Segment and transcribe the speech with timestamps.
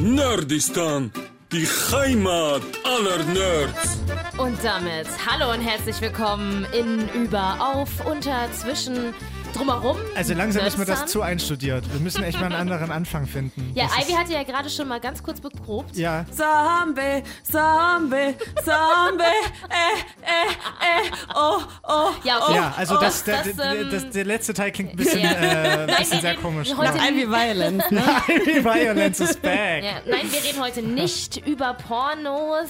[0.00, 1.12] Nerdistan,
[1.52, 3.98] die Heimat aller Nerds.
[4.38, 9.12] Und damit hallo und herzlich willkommen in, über, auf, unter, zwischen,
[9.52, 9.96] drumherum.
[10.16, 11.84] Also langsam ist mir das zu einstudiert.
[11.92, 13.72] Wir müssen echt mal einen anderen Anfang finden.
[13.74, 15.96] Ja, Das Ivy hatte ja gerade schon mal ganz kurz beprobt.
[15.96, 18.34] Ja, Zombie, Zombie,
[18.64, 19.24] Zombie,
[19.68, 21.58] äh, äh, äh, oh,
[21.88, 22.10] oh.
[22.24, 22.54] Ja, okay.
[22.54, 25.20] ja also Oh, das, der, das, der, ähm, das, der letzte Teil klingt ein bisschen,
[25.20, 25.30] Ja.
[25.32, 26.68] äh, Nein, bisschen sehr komisch.
[26.76, 28.02] heute- Nach Ivy Violence, ne?
[28.28, 29.84] Ivy Violence is back.
[29.84, 32.68] Ja, nein, wir reden heute nicht über Pornos.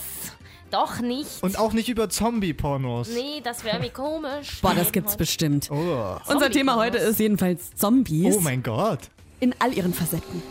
[0.71, 1.43] Doch nicht.
[1.43, 3.09] Und auch nicht über Zombie-Pornos.
[3.09, 4.61] nee, das wäre irgendwie komisch.
[4.63, 5.69] Boah, das gibt's bestimmt.
[5.71, 6.17] Oh.
[6.29, 9.01] Unser Thema heute ist jedenfalls Zombies oh mein Gott.
[9.41, 10.43] in all ihren Facetten.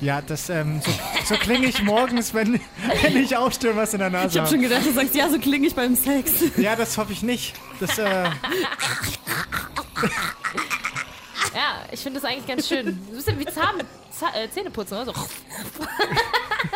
[0.00, 0.92] Ja, das, ähm, so,
[1.24, 2.60] so klinge ich morgens, wenn,
[3.02, 5.40] wenn ich aufstehe was in der Nase Ich habe schon gedacht, du sagst, ja, so
[5.40, 6.34] klinge ich beim Sex.
[6.56, 7.54] Ja, das hoffe ich nicht.
[7.80, 8.04] Das, äh,
[11.54, 12.86] Ja, ich finde das eigentlich ganz schön.
[12.86, 15.12] Ein bisschen wie Zahn, Zah- äh, Zähneputzen, oder so.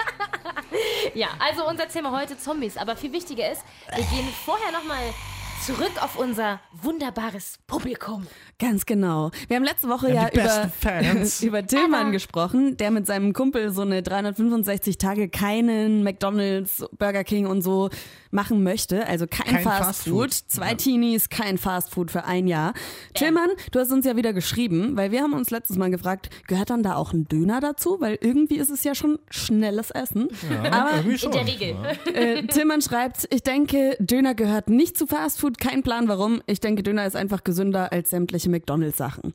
[1.14, 2.76] ja, also unser Thema heute Zombies.
[2.76, 3.62] Aber viel wichtiger ist,
[3.94, 5.02] wir gehen vorher nochmal
[5.64, 8.26] zurück auf unser wunderbares Publikum.
[8.58, 9.30] Ganz genau.
[9.46, 13.82] Wir haben letzte Woche Ja, ja, über, über Tillmann gesprochen, der mit seinem Kumpel so
[13.82, 17.90] eine 365 Tage keinen McDonalds, Burger King und so
[18.32, 19.06] machen möchte.
[19.06, 20.34] Also kein, Kein Fast, Fast Food.
[20.34, 20.50] Food.
[20.50, 22.74] Zwei Teenies, kein Fast Food für ein Jahr.
[23.14, 26.70] Tillmann, du hast uns ja wieder geschrieben, weil wir haben uns letztes Mal gefragt, gehört
[26.70, 27.98] dann da auch ein Döner dazu?
[28.00, 30.28] Weil irgendwie ist es ja schon schnelles Essen.
[30.70, 31.32] Aber irgendwie In schon.
[31.32, 31.76] der Regel.
[32.14, 35.58] äh, Tillmann schreibt, ich denke, Döner gehört nicht zu Fast Food.
[35.58, 36.42] Kein Plan warum.
[36.46, 39.34] Ich denke, Döner ist einfach gesünder als sämtliche McDonalds-Sachen.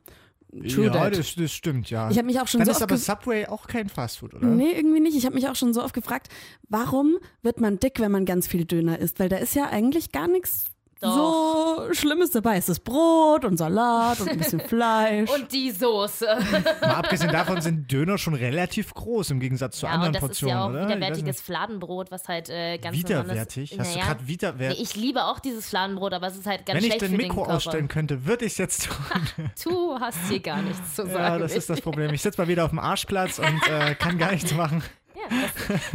[0.50, 2.10] True ja, das, das stimmt, ja.
[2.10, 4.46] Ich habe mich auch schon Dann so ist oft aber Subway auch kein Fastfood, oder?
[4.46, 5.16] Nee, irgendwie nicht.
[5.16, 6.28] Ich habe mich auch schon so oft gefragt,
[6.68, 9.20] warum wird man dick, wenn man ganz viel Döner isst?
[9.20, 10.64] Weil da ist ja eigentlich gar nichts
[11.00, 12.56] so Schlimmes dabei.
[12.56, 15.30] Es ist Brot und Salat und ein bisschen Fleisch.
[15.30, 16.26] Und die Soße.
[16.80, 20.22] Mal abgesehen davon sind Döner schon relativ groß im Gegensatz zu Ja, anderen und das
[20.22, 20.88] ist Portionen, ja auch oder?
[20.88, 21.40] Ich widerwärtiges.
[21.40, 23.70] Fladenbrot, was halt äh, ganz Widerwärtig?
[23.72, 24.12] normales- Hast du Naja.
[24.12, 24.78] gerade widerwärtig?
[24.78, 27.10] Nee, ich liebe auch dieses Fladenbrot, aber es ist halt ganz Wenn ich schlecht dein
[27.10, 28.96] für Mikro den ausstellen könnte, würde ich es jetzt tun.
[29.64, 31.12] Du hast hier gar nichts zu sagen.
[31.14, 32.12] Ja, das ist das Problem.
[32.12, 34.82] Ich sitze mal wieder auf dem Arschplatz und äh, kann gar nichts machen.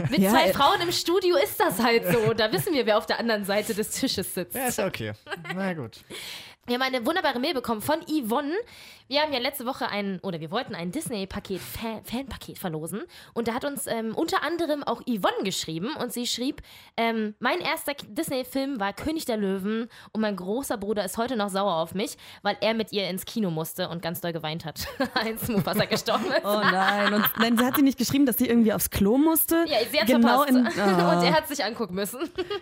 [0.10, 2.34] Mit Ja, zwei äh, Frauen im Studio ist das halt so.
[2.34, 4.56] Da wissen wir, wer auf der anderen Seite des Tisches sitzt.
[4.56, 5.14] Ja, ist okay.
[5.54, 5.98] Na gut.
[6.66, 8.54] Wir haben eine wunderbare Mail bekommen von Yvonne.
[9.10, 13.02] Wir haben ja letzte Woche ein, oder wir wollten ein Disney-Paket, Fan- Fan-Paket verlosen.
[13.34, 15.90] Und da hat uns ähm, unter anderem auch Yvonne geschrieben.
[16.02, 16.62] Und sie schrieb,
[16.96, 19.90] ähm, mein erster Disney-Film war König der Löwen.
[20.14, 23.26] Und mein großer Bruder ist heute noch sauer auf mich, weil er mit ihr ins
[23.26, 26.46] Kino musste und ganz doll geweint hat, als Mufasa gestorben ist.
[26.46, 27.14] Oh nein.
[27.14, 29.66] Und nein, sie hat sie nicht geschrieben, dass sie irgendwie aufs Klo musste.
[29.68, 31.18] Ja, sie hat genau in, Ah.
[31.18, 32.20] Und er hat sich angucken müssen.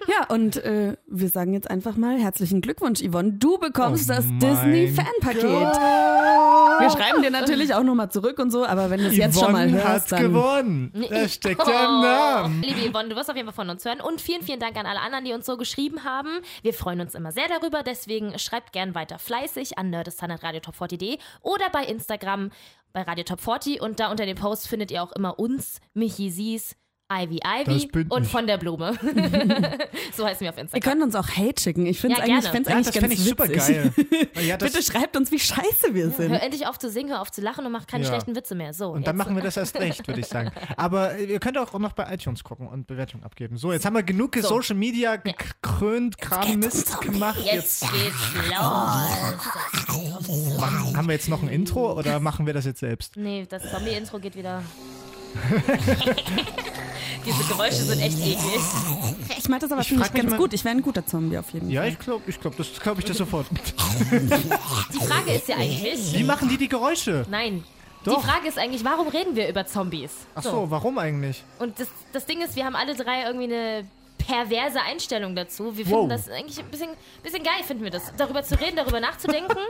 [0.07, 3.33] Ja, und äh, wir sagen jetzt einfach mal herzlichen Glückwunsch, Yvonne.
[3.33, 5.43] Du bekommst Oh das Disney-Fan-Paket.
[5.43, 9.51] Wir schreiben dir natürlich auch nochmal zurück und so, aber wenn du es jetzt schon
[9.51, 10.21] mal hörst, hat dann.
[10.23, 11.07] gewonnen.
[11.09, 12.63] Das steckt ja im Namen.
[12.63, 12.67] Oh.
[12.67, 14.01] Liebe Yvonne, du wirst auf jeden Fall von uns hören.
[14.01, 16.39] Und vielen, vielen Dank an alle anderen, die uns so geschrieben haben.
[16.61, 17.83] Wir freuen uns immer sehr darüber.
[17.83, 22.51] Deswegen schreibt gern weiter fleißig an nerdistan.radiotop40.de oder bei Instagram
[22.93, 23.81] bei Radio Top 40.
[23.81, 26.75] Und da unter dem Post findet ihr auch immer uns, Michi Sies,
[27.11, 28.93] Ivy Ivy und von der Blume.
[30.15, 30.81] so heißen wir auf Ihr Instagram.
[30.81, 31.85] könnt uns auch Hate schicken.
[31.85, 33.75] Ich finde es Ja, eigentlich, find's Ja, eigentlich das ganz fände ich super witzig.
[33.75, 33.93] geil.
[34.47, 36.31] Ja, das, Bitte schreibt uns, wie scheiße wir sind.
[36.31, 38.09] Hör endlich auf zu singen, hör auf zu lachen und mach keine Ja.
[38.09, 38.73] schlechten Witze mehr.
[38.73, 39.25] So, und dann jetzt.
[39.25, 40.51] machen wir das erst recht, würde ich sagen.
[40.77, 43.57] Aber äh, ihr könnt auch noch bei iTunes gucken und Bewertungen abgeben.
[43.57, 44.47] So, jetzt haben wir genug So.
[44.47, 47.39] Social Media gekrönt, Kram Mist gemacht.
[47.43, 48.55] Jetzt geht's los.
[50.95, 53.17] Haben wir jetzt noch ein Intro oder machen wir das jetzt selbst?
[53.17, 54.63] Nee, das Zombie-Intro geht wieder.
[57.25, 58.59] Diese Geräusche sind echt eklig.
[59.37, 60.53] Ich mache das aber mich ganz mal- gut.
[60.53, 61.91] Ich wäre ein guter Zombie auf jeden Ja, Fall.
[61.91, 63.47] ich glaube, ich glaub, das glaube ich dir sofort.
[63.51, 66.13] Die Frage ist ja eigentlich.
[66.13, 67.25] Wie machen die die Geräusche?
[67.29, 67.63] Nein.
[68.03, 68.19] Doch.
[68.21, 70.11] Die Frage ist eigentlich, warum reden wir über Zombies?
[70.33, 71.43] Ach so, warum eigentlich?
[71.59, 73.85] Und das, das Ding ist, wir haben alle drei irgendwie eine
[74.17, 75.77] perverse Einstellung dazu.
[75.77, 75.99] Wir Wow.
[75.99, 76.89] finden das eigentlich ein bisschen,
[77.21, 78.11] bisschen geil, finden wir das.
[78.17, 79.55] Darüber zu reden, darüber nachzudenken.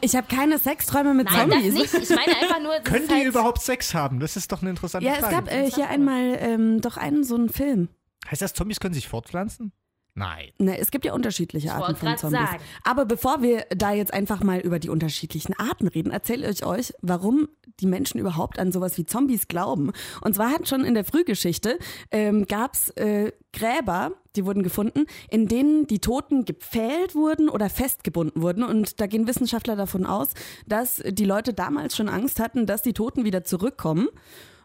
[0.00, 1.74] Ich habe keine Sexträume mit Nein, das Zombies.
[1.74, 1.94] nicht.
[1.94, 4.20] Ich meine einfach nur, das Können die halt, überhaupt Sex haben?
[4.20, 5.34] Das ist doch eine interessante Ja, es Frage.
[5.34, 7.88] gab äh, hier einmal ähm, doch einen so einen Film.
[8.30, 9.72] heißt das, Zombies können sich fortpflanzen?
[10.16, 10.50] Nein.
[10.58, 12.38] Ne, es gibt ja unterschiedliche Arten von Zombies.
[12.38, 12.62] sagen.
[12.84, 16.94] Aber bevor wir da jetzt einfach mal über die unterschiedlichen Arten reden, erzähle ich euch,
[17.02, 17.48] warum
[17.80, 19.90] die Menschen überhaupt an sowas wie Zombies glauben.
[20.20, 21.78] Und zwar hat schon in der Frühgeschichte
[22.12, 27.68] ähm, gab es äh, Gräber, die wurden gefunden, in denen die Toten gepfählt wurden oder
[27.68, 28.62] festgebunden wurden.
[28.62, 30.28] Und da gehen Wissenschaftler davon aus,
[30.66, 34.08] dass die Leute damals schon Angst hatten, dass die Toten wieder zurückkommen.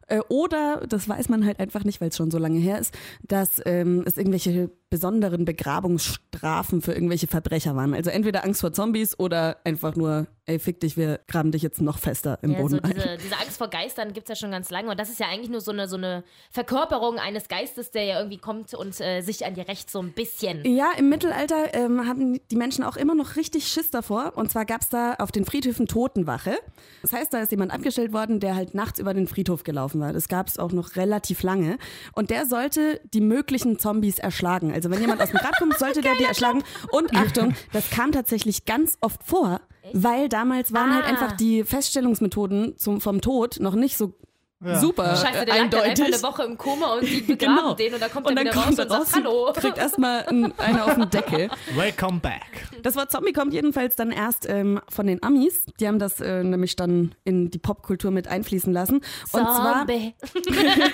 [0.09, 2.93] Äh, Oder, das weiß man halt einfach nicht, weil es schon so lange her ist,
[3.27, 7.93] dass ähm, es irgendwelche besonderen Begrabungsstrafen für irgendwelche Verbrecher waren.
[7.93, 11.79] Also entweder Angst vor Zombies oder einfach nur ey, fick dich, wir graben dich jetzt
[11.79, 12.93] noch fester im Ja, Boden so ein.
[12.95, 14.89] diese, diese Angst vor Geistern gibt es ja schon ganz lange.
[14.89, 18.17] Und das ist ja eigentlich nur so eine, so eine Verkörperung eines Geistes, der ja
[18.17, 20.65] irgendwie kommt und äh, sich an dir rächt, so ein bisschen.
[20.65, 24.33] Ja, im Mittelalter ähm, hatten die Menschen auch immer noch richtig Schiss davor.
[24.35, 26.55] Und zwar gab es da auf den Friedhöfen Totenwache.
[27.03, 30.13] Das heißt, da ist jemand abgestellt worden, der halt nachts über den Friedhof gelaufen war.
[30.13, 31.77] Das gab es auch noch relativ lange.
[32.13, 34.73] Und der sollte die möglichen Zombies erschlagen.
[34.73, 36.63] Also wenn jemand aus dem Grab kommt, sollte der die erschlagen.
[36.91, 39.61] Und Achtung, das kam tatsächlich ganz oft vor,
[39.93, 41.09] weil damals waren halt Ah.
[41.09, 44.13] einfach die Feststellungsmethoden zum, vom Tod noch nicht so
[44.61, 46.03] super Scheiße, äh, der lag dann eindeutig.
[46.05, 47.73] einfach eine Woche im Koma und die begraben Genau.
[47.75, 49.53] den und dann kommt und er dann wieder kommt raus und sagt Hallo.
[49.55, 51.49] kriegt erstmal ein, einer auf den Deckel.
[51.75, 52.67] Welcome back.
[52.83, 55.65] Das Wort Zombie kommt jedenfalls dann erst ähm, von den Amis.
[55.79, 58.95] Die haben das äh, nämlich dann in die Popkultur mit einfließen lassen.
[58.97, 60.13] Und zwar Zombie.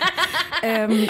[0.62, 1.08] ähm,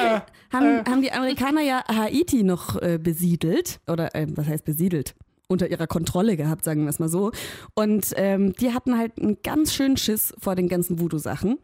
[0.54, 3.80] haben, haben die Amerikaner ja Haiti noch äh, besiedelt.
[3.88, 5.14] Oder äh, was heißt besiedelt?
[5.48, 7.32] Unter ihrer Kontrolle gehabt, sagen wir es mal so.
[7.76, 11.60] Und ähm, die hatten halt einen ganz schönen Schiss vor den ganzen Voodoo-Sachen.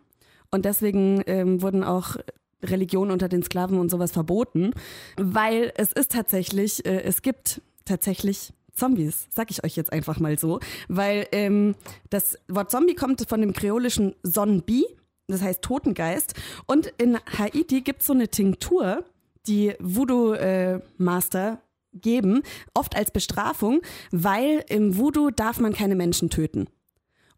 [0.52, 2.18] Und deswegen ähm, wurden auch
[2.64, 4.74] Religionen unter den Sklaven und sowas verboten,
[5.18, 10.38] weil es ist tatsächlich, äh, es gibt tatsächlich Zombies, sag ich euch jetzt einfach mal
[10.40, 11.76] so, weil ähm,
[12.10, 14.86] das Wort Zombie kommt von dem kreolischen Zombie,
[15.28, 16.36] das heißt Totengeist.
[16.68, 19.04] Und in Haiti gibt es so eine Tinktur,
[19.48, 21.62] die Voodoo-Master
[21.94, 22.44] geben,
[22.74, 26.68] oft als Bestrafung, weil im Voodoo darf man keine Menschen töten.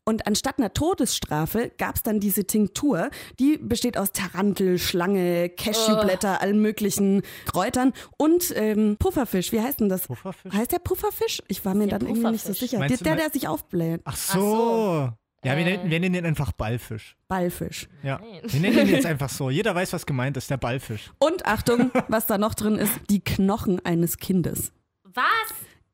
[0.06, 3.10] Und anstatt einer Todesstrafe gab es dann diese Tinktur,
[3.40, 9.54] die besteht aus Tarantel, Schlange, Cashewblätter, allen möglichen Kräutern und ähm, Pufferfisch.
[9.54, 10.08] Wie heißt denn das?
[10.08, 10.54] Pufferfisch?
[10.54, 11.42] Heißt der Pufferfisch?
[11.48, 12.80] Ich war mir dann irgendwie nicht so sicher.
[12.80, 14.02] Der, der, der sich aufbläht.
[14.04, 14.42] Ach so.
[14.42, 15.10] so.
[15.44, 15.78] Ja, wir, Äh.
[15.78, 17.16] nennen, wir nennen ihn einfach Ballfisch.
[17.28, 17.88] Ballfisch.
[18.04, 18.20] Ja.
[18.44, 19.50] Wir nennen ihn jetzt einfach so.
[19.50, 21.12] Jeder weiß, was gemeint ist, der Ballfisch.
[21.20, 24.72] Und Achtung, was da noch drin ist, die Knochen eines Kindes.
[25.04, 25.24] Was?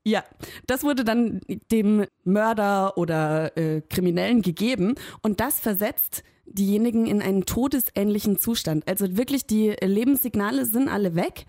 [0.05, 0.23] Ja,
[0.65, 1.41] das wurde dann
[1.71, 8.87] dem Mörder oder äh, Kriminellen gegeben und das versetzt diejenigen in einen todesähnlichen Zustand.
[8.87, 11.45] Also wirklich, die Lebenssignale sind alle weg,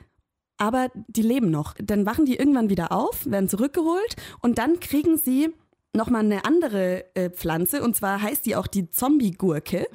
[0.59, 1.75] aber die leben noch.
[1.79, 5.55] Dann wachen die irgendwann wieder auf, werden zurückgeholt und dann kriegen sie
[5.93, 9.87] nochmal eine andere äh, Pflanze und zwar heißt die auch die Zombie-Gurke.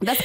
[0.00, 0.18] Das,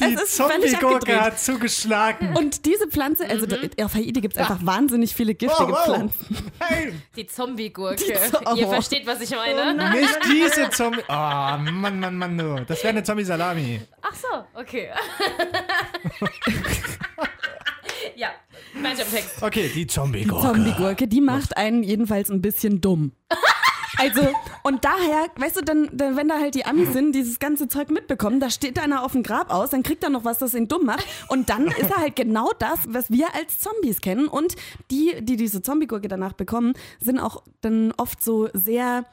[0.00, 2.36] Die Zombie-Gurke hat zugeschlagen.
[2.36, 5.84] Und diese Pflanze, also da, auf Haiti gibt es einfach wahnsinnig viele giftige Wow, wow.
[5.84, 6.50] Pflanzen.
[6.60, 8.20] Hey, Die Zombie-Gurke.
[8.30, 8.70] Zo- Ihr oh.
[8.70, 9.74] versteht, was ich meine?
[9.92, 11.02] nicht diese Zombie.
[11.08, 12.64] Oh, Mann, Mann, Mann, du.
[12.66, 13.80] Das wäre eine Zombie-Salami.
[14.02, 14.90] Ach so, okay.
[18.16, 18.28] ja.
[19.40, 20.46] Okay, die Zombie-Gurke.
[20.46, 23.12] Zombie-Gurke, die macht einen jedenfalls ein bisschen dumm.
[23.96, 24.22] Also,
[24.64, 27.90] und daher, weißt du, dann, dann, wenn da halt die Amis sind, dieses ganze Zeug
[27.90, 30.68] mitbekommen, da steht einer auf dem Grab aus, dann kriegt er noch was, das ihn
[30.68, 31.06] dumm macht.
[31.28, 34.26] Und dann ist er halt genau das, was wir als Zombies kennen.
[34.26, 34.56] Und
[34.90, 39.04] die, die diese Zombie-Gurke danach bekommen, sind auch dann oft so sehr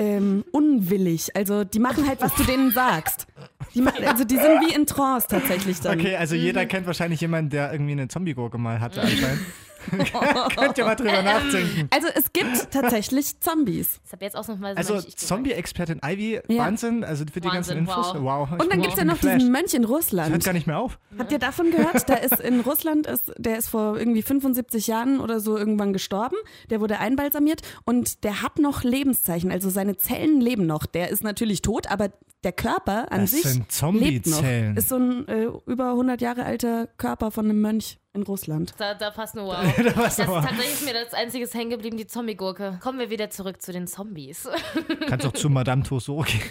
[0.00, 1.36] ähm, unwillig.
[1.36, 3.26] Also, die machen halt, was du denen sagst.
[3.74, 6.00] Die machen, also, die sind wie in Trance tatsächlich dann.
[6.00, 9.40] Okay, also jeder kennt wahrscheinlich jemanden, der irgendwie eine Zombie-Gurke mal hatte anscheinend.
[10.56, 11.88] Könnt ihr mal drüber nachdenken.
[11.90, 14.00] Also, es gibt tatsächlich Zombies.
[14.04, 15.08] Das hab jetzt auch noch mal so Also.
[15.08, 16.64] Zombie-Expertin Ivy, Ja.
[16.64, 18.14] Wahnsinn, also für die ganzen Wahnsinn, Infos.
[18.14, 18.20] wow.
[18.22, 18.48] Wow.
[18.54, 19.40] ich Und dann gibt es ich ja noch geflasht.
[19.40, 20.44] diesen Mönch in Hört Russland.
[20.44, 20.98] gar nicht mehr auf.
[21.18, 22.08] Habt ihr davon gehört?
[22.08, 26.36] Da ist in Russland, ist, der ist vor irgendwie 75 Jahren oder so irgendwann gestorben.
[26.70, 29.50] Der wurde einbalsamiert und der hat noch Lebenszeichen.
[29.50, 30.86] Also seine Zellen leben noch.
[30.86, 32.10] Der ist natürlich tot, aber
[32.42, 34.42] der Körper an Das sich sind lebt noch.
[34.76, 38.74] Ist so ein äh, über 100 Jahre alter Körper von einem Mönch in Russland.
[38.78, 39.56] Da, da passt nur wow.
[39.76, 40.42] Da war's das wow.
[40.42, 42.78] ist tatsächlich mir das einzige hängen geblieben, die Zombie-Gurke.
[42.82, 44.48] Kommen wir wieder zurück zu den Zombies.
[45.06, 46.42] Kannst auch zu Madame Tussauds gehen.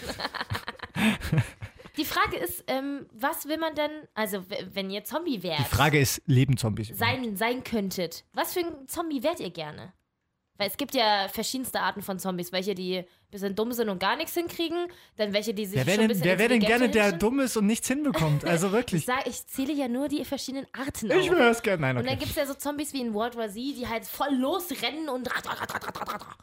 [1.98, 6.00] Die Frage ist, ähm, was will man denn, also wenn ihr Zombie wärt, Die Frage
[6.00, 6.90] ist, leben Zombies?
[6.98, 9.94] sein, sein könntet, was für ein Zombie wärt ihr gerne?
[10.58, 14.16] Weil es gibt ja verschiedenste Arten von Zombies, welche die bisschen dumm sind und gar
[14.16, 16.60] nichts hinkriegen, dann welche, die sich Wer wäre schon ein denn, bisschen wer wär denn
[16.60, 18.46] gerne der dumm ist und nichts hinbekommt?
[18.46, 19.06] Also Ich, wirklich.
[19.06, 21.82] sag, ich zähle ja nur die verschiedenen Arten Ich will das gerne.
[21.82, 22.26] Nein, Und dann okay.
[22.26, 25.30] gibt es ja so Zombies wie in World War Z, die halt voll losrennen und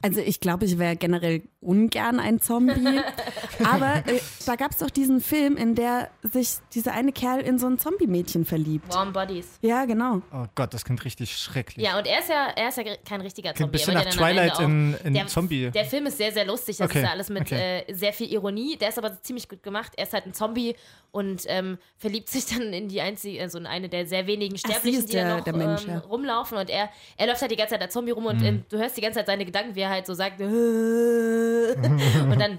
[0.02, 3.00] Also ich glaube, ich wäre generell ungern ein Zombie.
[3.64, 7.59] Aber äh, da gab es doch diesen Film, in der sich dieser eine Kerl in
[7.59, 8.93] so ein Zombie-Mädchen verliebt.
[8.93, 9.59] Warm Bodies.
[9.62, 10.23] Ja, genau.
[10.33, 11.85] Oh Gott, das klingt richtig schrecklich.
[11.85, 13.95] Ja, und er ist ja, er ist ja kein richtiger Klingt ein Zombie.
[13.95, 15.71] bisschen nach Twilight in, in der, Zombie.
[15.71, 16.75] Der Film ist sehr, sehr lustig.
[16.78, 17.85] Das Okay, ist ja alles mit okay.
[17.87, 18.76] äh, sehr viel Ironie.
[18.76, 19.92] Der ist aber ziemlich gut gemacht.
[19.97, 20.76] Er ist halt ein Zombie
[21.12, 25.00] und ähm, verliebt sich dann in die einzige, also in eine der sehr wenigen Sterblichen,
[25.00, 25.99] ist die da der- noch der Mensch, ähm, ja.
[26.00, 26.59] rumlaufen.
[26.59, 28.30] Und er, er läuft halt die ganze Zeit als Zombie rum Mhm.
[28.30, 30.40] und ähm, du hörst die ganze Zeit seine Gedanken, wie er halt so sagt.
[30.40, 32.59] und dann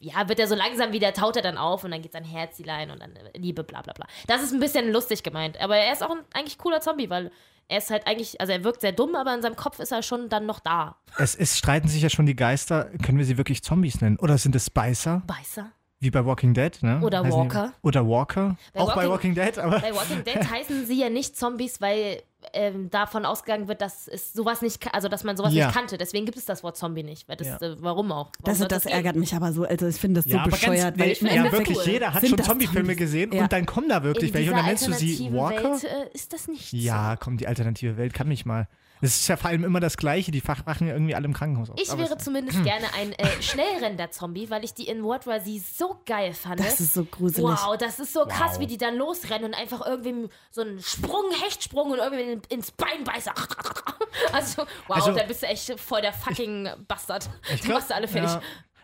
[0.00, 2.90] ja, wird er so langsam wieder, taut er dann auf und dann geht sein Herzilein
[2.90, 4.06] und dann äh, Liebe, bla bla bla.
[4.26, 7.30] Das ist ein bisschen lustig gemeint, aber er ist auch ein eigentlich cooler Zombie, weil
[7.68, 10.02] er ist halt eigentlich, also er wirkt sehr dumm, aber in seinem Kopf ist er
[10.02, 10.96] schon dann noch da.
[11.18, 12.90] Es, es streiten sich ja schon die Geister.
[13.02, 14.16] Können wir sie wirklich Zombies nennen?
[14.18, 15.22] Oder sind es Beißer?
[15.26, 15.70] Beißer.
[16.00, 17.00] Wie bei Walking Dead, ne?
[17.02, 17.72] Oder Heißen die- Walker.
[17.82, 18.56] Oder Walker.
[18.74, 19.80] Bei Auch bei Walking- Walking Dead, aber.
[19.80, 22.22] Bei Walking Dead heißen sie ja nicht Zombies, weil
[22.54, 25.66] ähm, davon ausgegangen wird, dass es sowas nicht, also dass man sowas Ja.
[25.66, 25.98] nicht kannte.
[25.98, 27.28] Deswegen gibt es das Wort Zombie nicht.
[27.28, 27.56] Weil das, Ja.
[27.60, 28.30] äh, warum auch?
[28.40, 28.92] Warum Das, das gehen?
[28.92, 29.64] ärgert mich aber so.
[29.64, 30.96] Also ich finde das so ja, aber bescheuert.
[30.96, 31.84] ganz, weil nee, im ja, wirklich, cool.
[31.86, 33.42] jeder hat sind schon das Zombie-Filme gesehen Ja.
[33.42, 34.50] und dann kommen da wirklich In welche.
[34.50, 35.72] Und dann nennst du sie Walker?
[35.72, 38.68] Welt äh, ist das nicht Ja, komm, die alternative Welt kann mich mal.
[39.00, 40.30] Es ist ja vor allem immer das Gleiche.
[40.30, 41.76] Die wachen ja irgendwie alle im Krankenhaus auf.
[41.78, 45.42] Ich Aber wäre es- zumindest gerne ein äh, Schnellrenner-Zombie, weil ich die in World War
[45.44, 46.60] Z so geil fand.
[46.60, 47.44] Das ist so gruselig.
[47.44, 48.60] Wow, das ist so krass, Wow.
[48.60, 52.70] wie die dann losrennen und einfach irgendwie so einen Sprung, Hechtsprung und irgendwie in- ins
[52.70, 53.32] Bein beißen.
[54.32, 57.28] Also, wow, Also- da bist du echt voll der fucking Bastard.
[57.52, 58.30] Ich Du glaub, machst alle fertig.
[58.30, 58.40] Ja,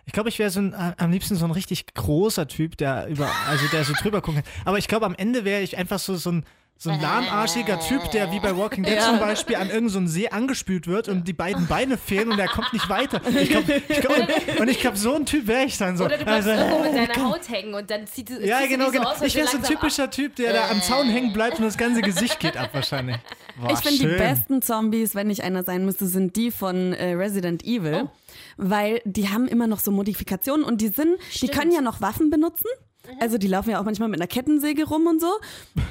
[0.07, 3.07] ich glaube, ich wäre so ein, äh, am liebsten so ein richtig großer Typ, der
[3.07, 4.53] über, also der so drüber gucken kann.
[4.65, 6.45] Aber ich glaube, am Ende wäre ich einfach so, so ein
[6.83, 10.31] so ein lahmarschiger Typ, der wie bei Walking Dead zum Beispiel an irgendeinem so See
[10.31, 13.21] angespült wird und die beiden Beine fehlen und er kommt nicht weiter.
[13.29, 16.07] Ich glaub, ich glaub, und ich glaube, so ein Typ wäre ich dann so.
[16.07, 18.87] Oder du bleibst Also, irgendwo mit deiner Haut hängen und dann zieht, ja, ziehst genau,
[18.87, 19.11] so genau.
[19.11, 21.77] aus, Ich wäre so ein typischer Typ, der da am Zaun hängen bleibt und das
[21.77, 23.19] ganze Gesicht geht ab wahrscheinlich.
[23.61, 27.13] Boah, Ich finde die besten Zombies, wenn ich einer sein müsste, sind die von äh,
[27.13, 28.05] Resident Evil.
[28.05, 28.11] Oh.
[28.57, 32.31] Weil die haben immer noch so Modifikationen und die sind, die können ja noch Waffen
[32.31, 32.69] benutzen.
[33.19, 35.33] Also die laufen ja auch manchmal mit einer Kettensäge rum und so.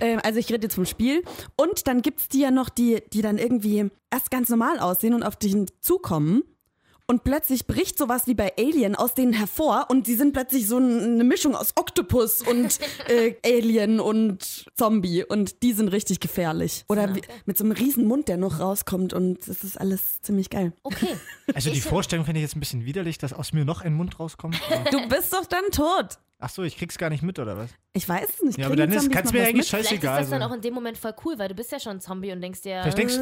[0.01, 1.23] Ähm, also ich rede jetzt vom Spiel.
[1.55, 5.23] Und dann gibt's die ja noch, die, die dann irgendwie erst ganz normal aussehen und
[5.23, 6.43] auf dich zukommen.
[7.09, 10.77] Und plötzlich bricht sowas wie bei Alien aus denen hervor und sie sind plötzlich so
[10.77, 16.85] eine Mischung aus Oktopus und äh, Alien und Zombie und die sind richtig gefährlich.
[16.87, 20.51] Oder wie, mit so einem riesen Mund, der noch rauskommt und das ist alles ziemlich
[20.51, 20.71] geil.
[20.83, 21.15] Okay.
[21.55, 24.19] Also die Vorstellung finde ich jetzt ein bisschen widerlich, dass aus mir noch ein Mund
[24.19, 24.61] rauskommt.
[24.91, 26.19] Du bist doch dann tot.
[26.41, 27.69] Ach so, ich krieg's gar nicht mit, oder was?
[27.91, 28.57] Ich weiß es nicht.
[28.57, 29.65] Ja, aber dann ist- noch mir eigentlich mit?
[29.65, 30.47] scheiße- Vielleicht ist das dann so.
[30.47, 32.61] auch in dem Moment voll cool, weil du bist ja schon ein Zombie und denkst
[32.61, 32.79] dir.
[32.81, 33.17] Vielleicht denkst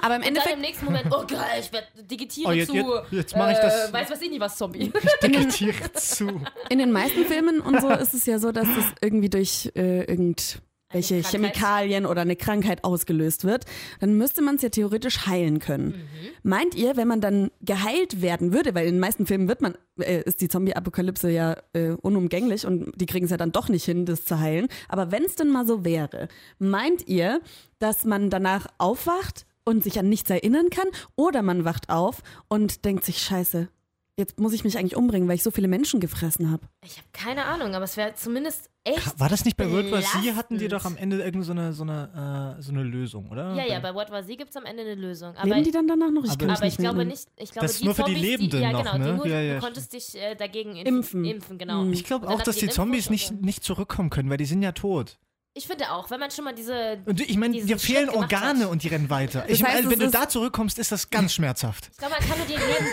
[0.00, 2.74] Aber im Endeffekt im nächsten Moment, oh geil, ich werde digitiere Oh, jetzt- zu.
[2.76, 4.90] jetzt- jetzt mach ich das- Äh, weiß was ich nicht, was Zombie.
[5.22, 6.40] Digitiere zu.
[6.70, 10.04] in den meisten Filmen und so ist es ja so, dass das irgendwie durch äh,
[10.04, 10.58] irgendwelche
[10.90, 11.30] Eine Krankheit.
[11.30, 13.66] Chemikalien oder eine Krankheit ausgelöst wird.
[14.00, 15.88] Dann müsste man es ja theoretisch heilen können.
[15.88, 16.48] Mhm.
[16.48, 19.74] Meint ihr, wenn man dann geheilt werden würde, weil in den meisten Filmen wird man,
[20.00, 23.84] äh, ist die Zombie-Apokalypse ja äh, unumgänglich und die kriegen es ja dann doch nicht
[23.84, 24.68] hin, das zu heilen.
[24.88, 26.28] Aber wenn es denn mal so wäre,
[26.58, 27.42] meint ihr,
[27.78, 30.88] dass man danach aufwacht und sich an nichts erinnern kann?
[31.14, 33.68] Oder man wacht auf und denkt sich, scheiße,
[34.16, 36.66] jetzt muss ich mich eigentlich umbringen, weil ich so viele Menschen gefressen habe.
[36.84, 39.20] Ich habe keine Ahnung, aber es wäre zumindest echt.
[39.20, 40.34] War das nicht bei World War Z?
[40.36, 43.54] Hatten die doch am Ende irgend so eine, so eine, äh, so eine Lösung, oder?
[43.54, 45.34] Ja, ja, bei World War Z gibt es am Ende eine Lösung.
[45.36, 46.24] Aber, Leben die dann danach noch?
[46.24, 47.28] Ich aber- aber nicht ich glaube nicht.
[47.36, 49.10] Ich glaube, Das ist die nur für die Zombies, Lebenden die, ja, noch, genau, ne?
[49.12, 51.24] Die nur, Ja, ja, du konntest dich äh, dagegen Impfen.
[51.24, 51.84] impfen genau.
[51.84, 51.92] Mhm.
[51.92, 54.72] Ich glaube auch, dass die einen Zombies nicht, nicht zurückkommen können, weil die sind ja
[54.72, 55.18] tot.
[55.54, 56.98] Ich finde auch, wenn man schon mal diese.
[57.06, 58.70] Und ich meine, dir fehlen Organe hat.
[58.70, 59.40] und die rennen weiter.
[59.40, 61.88] Das Ich meine, wenn du da zurückkommst, ist das ganz schmerzhaft.
[61.90, 62.52] Ich glaube, man kann nur die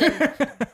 [0.09, 0.29] Lebenden,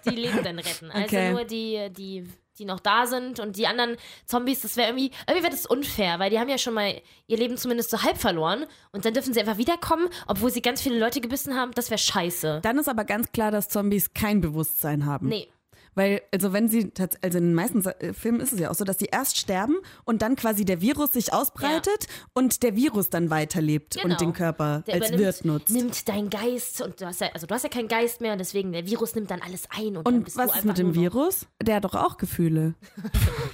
[0.06, 0.92] die Lebenden retten.
[0.94, 1.32] Also Okay.
[1.32, 2.24] nur die, die,
[2.62, 6.20] die noch da sind und die anderen Zombies, das wäre irgendwie, irgendwie wäre das unfair,
[6.20, 9.34] weil die haben ja schon mal ihr Leben zumindest so halb verloren und dann dürfen
[9.34, 11.72] sie einfach wiederkommen, obwohl sie ganz viele Leute gebissen haben.
[11.74, 12.60] Das wäre scheiße.
[12.62, 15.28] Dann ist aber ganz klar, dass Zombies kein Bewusstsein haben.
[15.28, 15.48] Nee.
[15.96, 18.84] Weil, also wenn sie, also in den meisten äh, Filmen ist es ja auch so,
[18.86, 23.30] dass sie erst sterben und dann quasi der Virus sich ausbreitet und der Virus dann
[23.30, 24.14] weiterlebt Genau.
[24.14, 25.70] und den Körper Der als Wirt nutzt.
[25.70, 28.38] Nimmt deinen Geist und du hast ja, also du hast ja keinen Geist mehr und
[28.40, 30.78] deswegen der Virus nimmt dann alles ein und, dann Und bist was du ist mit
[30.78, 31.46] dem Virus?
[31.62, 32.76] Der hat doch auch Gefühle.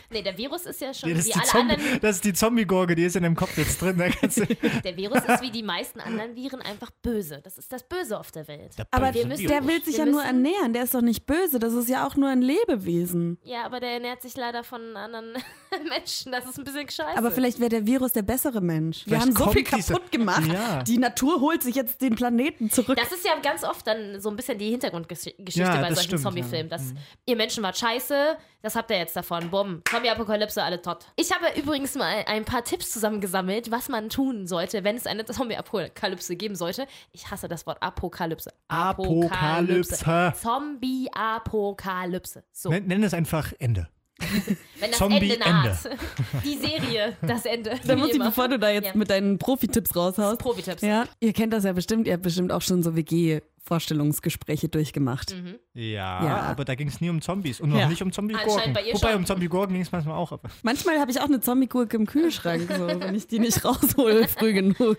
[0.10, 2.00] Nee, der Virus ist ja schon Nee, das, wie ist die alle Zombie, anderen.
[2.01, 3.98] das ist die Zombie-Gurke, die ist in deinem Kopf jetzt drin.
[4.84, 7.41] Der Virus ist wie die meisten anderen Viren einfach böse.
[7.44, 8.72] Das ist das Böse auf der Welt.
[8.91, 10.72] Aber wir müssen- der will sich wir ja nur ernähren.
[10.74, 11.60] Der ist doch nicht böse.
[11.60, 13.38] Das ist ja auch nur ein Lebewesen.
[13.43, 15.34] Ja, aber der ernährt sich leider von anderen
[15.89, 16.31] Menschen.
[16.31, 17.17] Das ist ein bisschen scheiße.
[17.17, 19.05] Aber vielleicht wäre der Virus der bessere Mensch.
[19.05, 20.46] Wir Vielleicht haben so viel diese- kaputt gemacht.
[20.48, 20.84] Ja.
[20.84, 22.98] Die Natur holt sich jetzt den Planeten zurück.
[22.98, 26.69] Das ist ja ganz oft dann so ein bisschen die Hintergrundgeschichte Ja, bei solchen Zombie-Filmen.
[26.69, 26.77] ja.
[26.77, 26.93] Dass
[27.25, 29.50] ihr Menschen wart scheiße, das habt ihr jetzt davon.
[29.50, 29.81] Bumm.
[29.89, 31.05] Zombie-Apokalypse, alle tot.
[31.15, 35.25] Ich habe übrigens mal ein paar Tipps zusammengesammelt, was man tun sollte, wenn es eine
[35.25, 36.88] Zombie-Apokalypse geben sollte.
[37.12, 38.51] Ich hasse das Wort Apokalypse.
[38.67, 40.03] Apokalypse.
[40.41, 42.17] Zombie-Apokalypse.
[42.52, 42.70] So.
[42.70, 43.88] nenn, nenn es einfach Ende.
[44.80, 45.78] Wenn das Zombie- Ende naht.
[46.44, 47.72] Die Serie, das Ende.
[47.86, 48.92] Da muss ich, bevor du da jetzt Ja.
[48.96, 50.40] mit deinen Profi-Tipps raushaust.
[50.40, 50.82] Profi-Tipps.
[50.82, 52.08] Ja, ihr kennt das ja bestimmt.
[52.08, 55.36] Ihr habt bestimmt auch schon so WG-Vorstellungsgespräche durchgemacht.
[55.36, 55.56] Mhm.
[55.74, 56.38] Ja, Ja.
[56.42, 57.88] aber da ging es nie um Zombies und noch Ja.
[57.90, 58.76] nicht um Zombie-Gurken.
[58.76, 59.16] Wobei, schon.
[59.20, 60.32] um Zombie-Gurken ging es manchmal auch.
[60.32, 64.28] Aber Manchmal habe ich auch eine Zombie-Gurke im Kühlschrank, so, wenn ich die nicht raushole
[64.28, 64.98] früh genug.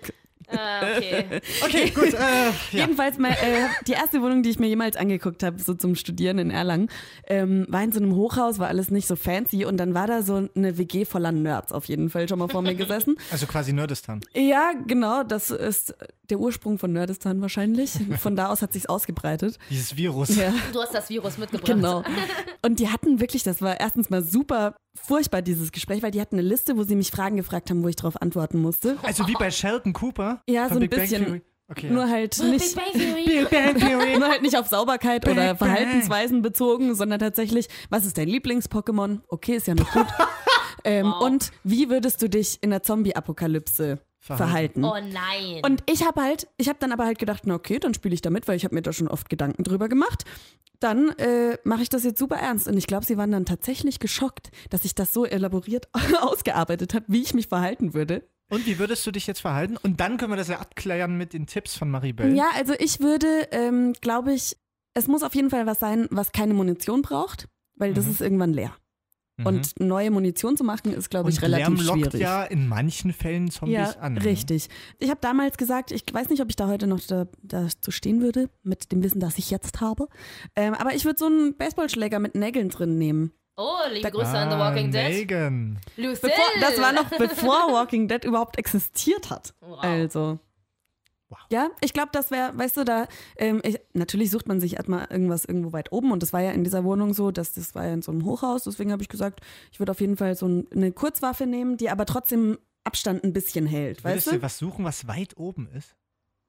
[0.50, 1.24] Ah, okay.
[1.64, 2.14] Okay, gut.
[2.14, 2.52] Äh, ja.
[2.72, 6.38] Jedenfalls, mal, äh, die erste Wohnung, die ich mir jemals angeguckt habe, so zum Studieren
[6.38, 6.88] in Erlangen,
[7.26, 10.22] ähm, war in so einem Hochhaus, war alles nicht so fancy und dann war da
[10.22, 13.16] so eine WG voller Nerds auf jeden Fall schon mal vor mir gesessen.
[13.30, 14.20] Also quasi Nerdistan.
[14.34, 15.94] Ja, genau, das ist
[16.30, 17.92] der Ursprung von Nerdistan wahrscheinlich.
[18.18, 19.58] Von da aus hat sich's ausgebreitet.
[19.70, 20.36] Dieses Virus.
[20.36, 20.52] Ja.
[20.72, 21.66] Du hast das Virus mitgebracht.
[21.66, 22.02] Genau.
[22.62, 26.36] Und die hatten wirklich, das war erstens mal super furchtbar, dieses Gespräch, weil die hatten
[26.38, 28.96] eine Liste, wo sie mich Fragen gefragt haben, wo ich darauf antworten musste.
[29.02, 30.42] Also wie bei Sheldon Cooper.
[30.48, 31.42] Ja, von so ein Big Bang bisschen.
[31.70, 31.90] Okay.
[31.90, 32.86] Nur halt Big nicht, Bang.
[32.94, 33.78] Big Bang
[34.18, 35.68] nur halt nicht auf Sauberkeit Bang, oder bang.
[35.68, 39.20] Verhaltensweisen bezogen, sondern tatsächlich, was ist dein Lieblings-Pokémon?
[39.28, 40.06] Okay, ist ja noch gut.
[40.84, 41.22] ähm, Wow.
[41.22, 44.82] Und wie würdest du dich in der Zombie-Apokalypse Verhalten.
[44.82, 44.84] verhalten?
[44.84, 45.62] Oh nein.
[45.64, 48.20] Und ich habe halt, ich habe dann aber halt gedacht, na okay, dann spiele ich
[48.20, 50.24] damit, weil ich habe mir da schon oft Gedanken drüber gemacht.
[50.80, 52.68] Dann äh, mache ich das jetzt super ernst.
[52.68, 55.88] Und ich glaube, sie waren dann tatsächlich geschockt, dass ich das so elaboriert
[56.20, 58.28] ausgearbeitet habe, wie ich mich verhalten würde.
[58.50, 59.76] Und wie würdest du dich jetzt verhalten?
[59.76, 62.34] Und dann können wir das ja abklären mit den Tipps von Maribel.
[62.34, 64.56] Ja, also ich würde, ähm, glaube ich,
[64.94, 67.46] es muss auf jeden Fall was sein, was keine Munition braucht,
[67.76, 68.10] weil das Mhm.
[68.12, 68.74] ist irgendwann leer.
[69.38, 69.46] Mhm.
[69.46, 72.20] Und neue Munition zu machen, ist, glaube ich, Und relativ Lärm lockt schwierig.
[72.20, 74.14] ja in manchen Fällen Zombies Ja, an.
[74.14, 74.24] ne?
[74.24, 74.68] richtig.
[74.98, 78.20] Ich habe damals gesagt, ich weiß nicht, ob ich da heute noch da, dazu stehen
[78.20, 80.08] würde, mit dem Wissen, das ich jetzt habe.
[80.56, 83.32] Ähm, aber ich würde so einen Baseballschläger mit Nägeln drin nehmen.
[83.56, 85.26] oh, liebe Grüße Ah, an The Walking Dead.
[85.96, 86.30] Bevor,
[86.60, 89.54] das war noch bevor Walking Dead überhaupt existiert hat.
[89.60, 89.78] Wow.
[89.82, 90.38] Also.
[91.30, 91.38] Wow.
[91.50, 93.06] Ja, ich glaube, das wäre, weißt du, da,
[93.36, 96.52] ähm, ich, natürlich sucht man sich erstmal irgendwas irgendwo weit oben und das war ja
[96.52, 99.08] in dieser Wohnung so, dass das war ja in so einem Hochhaus, deswegen habe ich
[99.10, 103.24] gesagt, ich würde auf jeden Fall so ein, eine Kurzwaffe nehmen, die aber trotzdem Abstand
[103.24, 104.42] ein bisschen hält, Würdest weißt du du?
[104.42, 105.94] was suchen, was weit oben ist?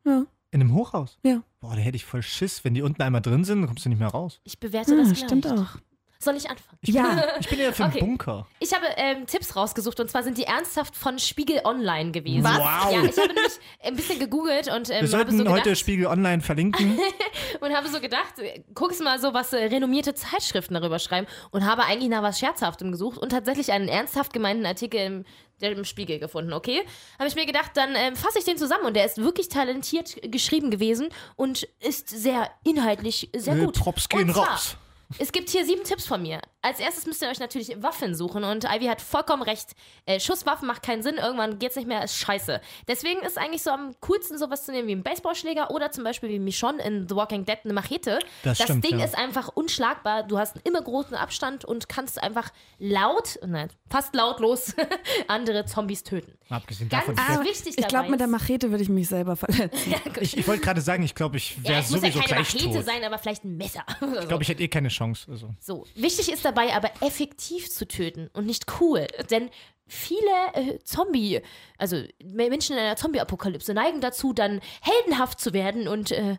[0.05, 0.25] Ja.
[0.51, 1.19] In einem Hochhaus?
[1.24, 1.43] Ja.
[1.59, 2.63] Boah, da hätte ich voll Schiss.
[2.63, 4.39] Wenn die unten einmal drin sind, dann kommst du nicht mehr raus.
[4.45, 5.19] Ich bewerte Ah, das gleich.
[5.19, 5.75] stimmt auch.
[6.22, 6.78] Soll ich anfangen?
[6.82, 7.04] Ich Ja.
[7.04, 8.02] bin, ich bin eher für einen Okay.
[8.04, 8.46] Bunker.
[8.60, 12.44] Ich habe ähm, Tipps rausgesucht und zwar sind die ernsthaft von Spiegel Online gewesen.
[12.44, 12.58] Was?
[12.58, 12.92] Wow.
[12.92, 15.78] Ja, ich habe nämlich ein bisschen gegoogelt und ähm, Wir habe sollten so, heute gedacht,
[15.80, 17.00] Spiegel Online verlinken.
[17.62, 21.66] und habe so gedacht, äh, guckst mal so, was äh, renommierte Zeitschriften darüber schreiben und
[21.66, 25.26] habe eigentlich nach was Scherzhaftem gesucht und tatsächlich einen ernsthaft gemeinten Artikel im,
[25.62, 26.82] im Spiegel gefunden, okay?
[27.18, 30.18] Habe ich mir gedacht, dann ähm, fasse ich den zusammen und der ist wirklich talentiert
[30.24, 31.08] geschrieben gewesen
[31.38, 33.80] und ist sehr inhaltlich sehr Äh, gut.
[33.80, 34.76] Props gehen und zwar, raus.
[35.18, 36.39] Es gibt hier sieben Tipps von mir.
[36.62, 39.72] Als erstes müsst ihr euch natürlich Waffen suchen und Ivy hat vollkommen recht.
[40.06, 42.62] Äh, Schusswaffen macht keinen Sinn, irgendwann geht's nicht mehr, ist scheiße.
[42.88, 46.29] Deswegen ist eigentlich so am coolsten sowas zu nehmen wie ein Baseballschläger oder zum Beispiel
[46.29, 48.20] wie Michonne in The Walking Dead eine Machete.
[48.44, 49.05] Das stimmt, Ding ja.
[49.05, 50.24] ist einfach unschlagbar.
[50.24, 54.75] Du hast einen immer großen Abstand und kannst einfach laut, nein, fast lautlos
[55.27, 56.33] andere Zombies töten.
[56.50, 57.46] Abgesehen Ganz davon.
[57.46, 59.96] wichtig Ich dabei glaube, mit der Machete würde ich mich selber verletzen.
[60.20, 62.44] Ich, ich wollte gerade sagen, ich glaube, ich ja, wäre es muss ja sowieso keine
[62.44, 62.86] gleich Machete tot.
[62.86, 63.86] sein, aber vielleicht ein Messer.
[64.22, 64.99] Ich glaube, ich hätte eh keine Chance.
[65.29, 65.53] Also.
[65.59, 69.07] So, wichtig ist dabei aber effektiv zu töten und nicht cool.
[69.29, 69.50] Denn
[69.88, 71.42] viele äh, Zombie,
[71.77, 76.38] also Menschen in einer Zombie-Apokalypse neigen dazu, dann heldenhaft zu werden und äh,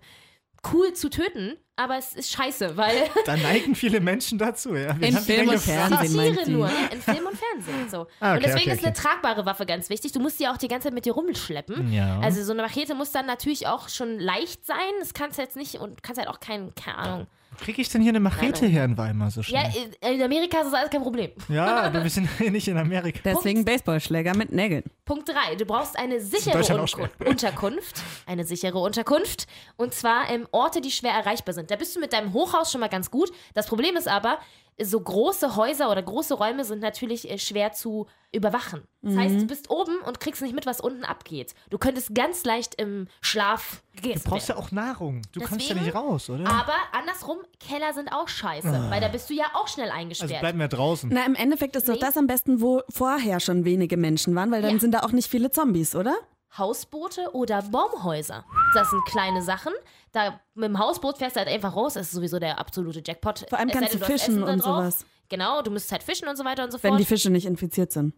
[0.73, 1.57] cool zu töten.
[1.81, 4.95] Aber es ist scheiße, weil Da neigen viele Menschen dazu, ja.
[5.01, 5.59] Wen In Film und?
[5.59, 6.35] Fernsehen.
[6.35, 6.51] Tiere sie.
[6.53, 7.89] nur, ja, in Film und Fernsehen.
[7.91, 8.07] So.
[8.21, 9.03] Ah, okay, und deswegen okay, ist eine okay.
[9.03, 10.13] tragbare Waffe ganz wichtig.
[10.13, 11.91] Du musst die auch die ganze Zeit mit dir rumschleppen.
[11.91, 12.21] Ja.
[12.21, 14.77] Also so eine Machete muss dann natürlich auch schon leicht sein.
[14.99, 17.27] Das kannst du jetzt nicht und kannst halt auch kein, keine Ahnung.
[17.59, 19.91] Kriege ich denn hier eine Machete her in Weimar so Ja, schnell?
[20.03, 21.31] in in Amerika ist das alles kein Problem.
[21.49, 23.19] Ja, aber wir sind hier nicht in Amerika.
[23.25, 24.85] Deswegen Baseballschläger mit Nägeln.
[25.05, 25.57] Punkt 3.
[25.57, 28.03] Du brauchst eine sichere Unkun- Unterkunft.
[28.27, 29.47] Eine sichere Unterkunft.
[29.77, 31.70] Und zwar ähm, Orte, die schwer erreichbar sind.
[31.71, 33.31] Da bist du mit deinem Hochhaus schon mal ganz gut.
[33.55, 34.39] Das Problem ist aber,
[34.83, 38.83] so große Häuser oder große Räume sind natürlich äh, schwer zu überwachen.
[39.03, 41.55] Das heißt, du bist oben und kriegst nicht mit, was unten abgeht.
[41.69, 44.59] Du könntest ganz leicht im Schlaf Du gegessen brauchst werden.
[44.61, 45.21] ja auch Nahrung.
[45.33, 46.49] Du kannst ja Deswegen- nicht raus, oder?
[46.49, 50.41] Aber andersrum, Keller sind auch scheiße, weil da bist du ja auch schnell also eingesperrt.
[50.41, 51.11] bleiben wir draußen.
[51.13, 54.63] Na, im Endeffekt ist doch das am besten, wo vorher schon wenige Menschen waren, weil
[54.63, 54.81] dann Ja.
[54.81, 56.15] sind da auch nicht viele Zombies, oder?
[56.57, 58.45] Hausboote oder Baumhäuser.
[58.75, 59.73] Das sind kleine Sachen.
[60.13, 61.95] Da mit dem Hausboot fährst du halt einfach raus.
[61.95, 63.47] Das ist sowieso der absolute Jackpot.
[63.49, 65.07] Vor allem Es kannst du fischen und sowas.
[65.29, 67.01] Genau, du müsstest halt fischen und so weiter und so Wenn fort.
[67.01, 68.15] die Fische nicht infiziert sind.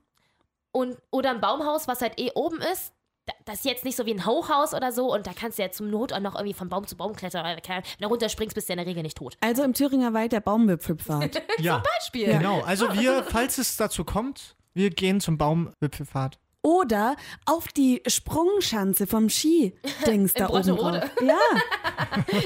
[0.72, 2.92] und, oder ein Baumhaus, was halt eh oben ist.
[3.26, 5.62] Da- Das ist jetzt nicht so wie ein Hochhaus oder so und da kannst du
[5.62, 7.44] ja zum Not auch noch irgendwie von Baum zu Baum klettern.
[7.44, 9.36] weil Wenn du runterspringst, bist du in der Regel nicht tot.
[9.40, 11.42] Also im Thüringer Wald der Baumwipfelpfad.
[11.58, 12.26] Ja, Beispiel.
[12.26, 12.62] genau.
[12.62, 16.38] Also wir, falls es dazu kommt, wir gehen zum Baumwipfelfahrt.
[16.62, 21.10] Oder auf die Sprungschanze vom Ski-Dings da oben drauf.
[21.22, 21.38] Ja,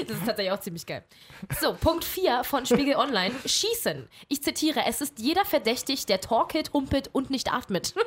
[0.07, 1.03] Das ist tatsächlich auch ziemlich geil.
[1.61, 3.33] So, Punkt 4 von Spiegel Online.
[3.45, 4.07] Schießen.
[4.27, 7.93] Ich zitiere, es ist jeder verdächtig, der torkelt, humpelt und nicht atmet.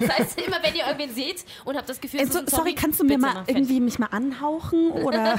[0.00, 2.48] Das heißt, immer wenn ihr irgendwen seht und habt das Gefühl, es ist also, ein
[2.48, 4.90] sorry, Zombie, kannst du mir mal irgendwie mich mal anhauchen?
[4.90, 5.38] Oder?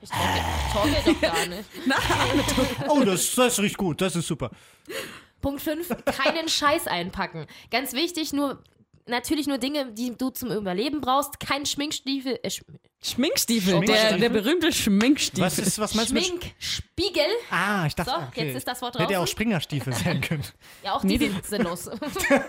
[0.00, 0.42] Ich torkel,
[0.72, 1.64] torkel doch gar nicht.
[2.88, 4.00] Oh, das, das riecht gut.
[4.00, 4.50] Das ist super.
[5.40, 7.46] Punkt 5, keinen Scheiß einpacken.
[7.70, 8.62] Ganz wichtig, nur
[9.06, 11.40] natürlich nur Dinge, die du zum Überleben brauchst.
[11.40, 12.38] Kein Schminkstiefel.
[12.42, 12.62] Äh, Sch
[13.02, 15.44] Schminkstiefel, der, der berühmte Schminkstiefel.
[15.46, 16.16] Was ist, was meinst du.
[16.20, 17.24] Schminkspiegel.
[17.50, 18.46] Ah, ich dachte, So, okay.
[18.48, 19.26] jetzt ist das Wort Hätte ja auch.
[19.26, 20.44] Springerstiefel sein können.
[20.84, 21.86] Ja, auch die sind sinnlos.
[22.28, 22.40] Hä,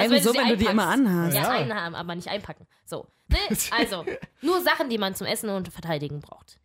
[0.00, 1.34] Also, wieso, sie wenn du die immer anhast?
[1.34, 1.48] Ja, Ja.
[1.50, 2.66] einhaben, aber nicht einpacken.
[2.84, 3.06] So.
[3.28, 3.38] Ne?
[3.70, 4.04] Also,
[4.42, 6.58] nur Sachen, die man zum Essen und Verteidigen braucht.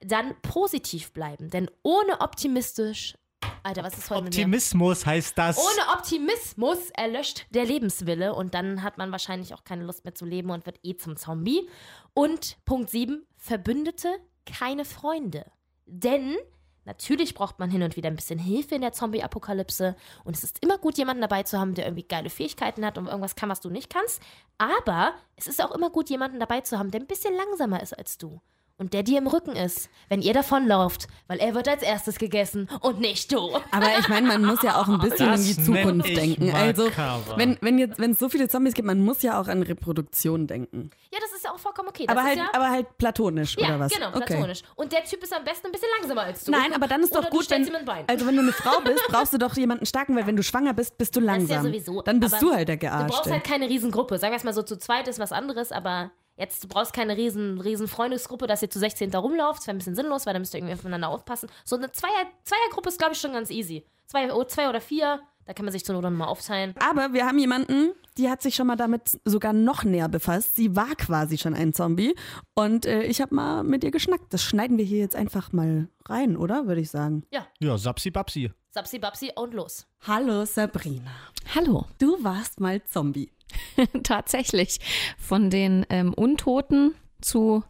[0.00, 3.14] Dann positiv bleiben, denn ohne optimistisch.
[3.62, 4.26] Alter, was ist heute?
[4.26, 5.58] Optimismus heißt das.
[5.58, 10.24] Ohne Optimismus erlöscht der Lebenswille und dann hat man wahrscheinlich auch keine Lust mehr zu
[10.24, 11.68] leben und wird eh zum Zombie.
[12.12, 14.08] Und Punkt 7, Verbündete,
[14.44, 15.46] keine Freunde.
[15.86, 16.36] Denn
[16.84, 20.62] natürlich braucht man hin und wieder ein bisschen Hilfe in der Zombie-Apokalypse und es ist
[20.62, 23.60] immer gut, jemanden dabei zu haben, der irgendwie geile Fähigkeiten hat und irgendwas kann, was
[23.60, 24.20] du nicht kannst.
[24.58, 27.96] Aber es ist auch immer gut, jemanden dabei zu haben, der ein bisschen langsamer ist
[27.96, 28.40] als du.
[28.76, 32.68] Und der dir im Rücken ist, wenn ihr davonlauft, weil er wird als erstes gegessen
[32.80, 33.50] und nicht du.
[33.70, 36.52] Aber ich meine, man muss ja auch ein bisschen Das in die Zukunft denken.
[36.52, 36.90] Also,
[37.36, 40.48] wenn, wenn jetzt, wenn es so viele Zombies gibt, man muss ja auch an Reproduktion
[40.48, 40.90] denken.
[41.12, 42.06] Ja, das ist ja auch vollkommen okay.
[42.06, 43.92] Das Aber ist halt, ja, aber halt platonisch, ja, oder was?
[43.92, 44.62] genau, platonisch.
[44.74, 46.50] Und der Typ ist am besten ein bisschen langsamer als du.
[46.50, 48.04] Nein, aber dann ist Oder doch du gut, wenn, stellst ihm ein Bein.
[48.08, 50.74] also wenn du eine Frau bist, brauchst du doch jemanden starken, weil wenn du schwanger
[50.74, 51.72] bist, bist du das ist ja langsam.
[51.72, 52.02] sowieso.
[52.02, 53.30] Dann bist aber du halt der Du brauchst Gearschte.
[53.30, 54.18] halt keine Riesengruppe.
[54.18, 57.16] Sagen wir es mal so, zu zweit ist was anderes, aber jetzt, du brauchst keine
[57.16, 59.60] riesen, riesen Freundesgruppe, dass ihr zu 16 da rumlauft.
[59.60, 61.48] Das wäre ein bisschen sinnlos, weil dann müsst ihr irgendwie aufeinander aufpassen.
[61.64, 63.86] So eine Zweier, Zweiergruppe ist, glaube ich, schon ganz easy.
[64.06, 66.74] Zwei, oh, zwei oder vier, da kann man sich zur Not dann mal aufteilen.
[66.78, 70.56] Aber wir haben jemanden, die hat sich schon mal damit sogar noch näher befasst.
[70.56, 72.14] Sie war quasi schon ein Zombie.
[72.54, 74.32] Und äh, ich habe mal mit ihr geschnackt.
[74.32, 76.66] Das schneiden wir hier jetzt einfach mal rein, oder?
[76.66, 77.24] Würde ich sagen.
[77.30, 78.50] Ja, Sapsi Babsi.
[78.70, 79.86] Sapsi, Babsi und los.
[80.06, 81.10] Hallo Sabrina.
[81.54, 81.86] Hallo.
[81.98, 83.30] Du warst mal Zombie.
[84.02, 84.78] Tatsächlich.
[85.18, 87.64] Von den ähm, Untoten zu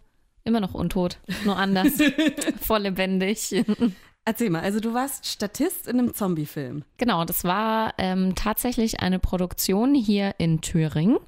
[0.44, 1.92] immer noch untot, nur anders.
[2.60, 3.64] Voll lebendig.
[4.26, 6.84] Erzähl mal, also du warst Statist in einem Zombie-Film.
[6.96, 11.18] Genau, das war ähm, tatsächlich eine Produktion hier in Thüringen.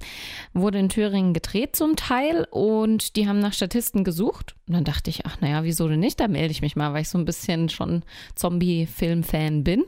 [0.54, 4.56] Wurde in Thüringen gedreht zum Teil und die haben nach Statisten gesucht.
[4.66, 6.20] Und dann dachte ich, ach naja, wieso denn nicht?
[6.20, 8.02] Da melde ich mich mal, weil ich so ein bisschen schon
[8.34, 9.84] Zombie-Film-Fan bin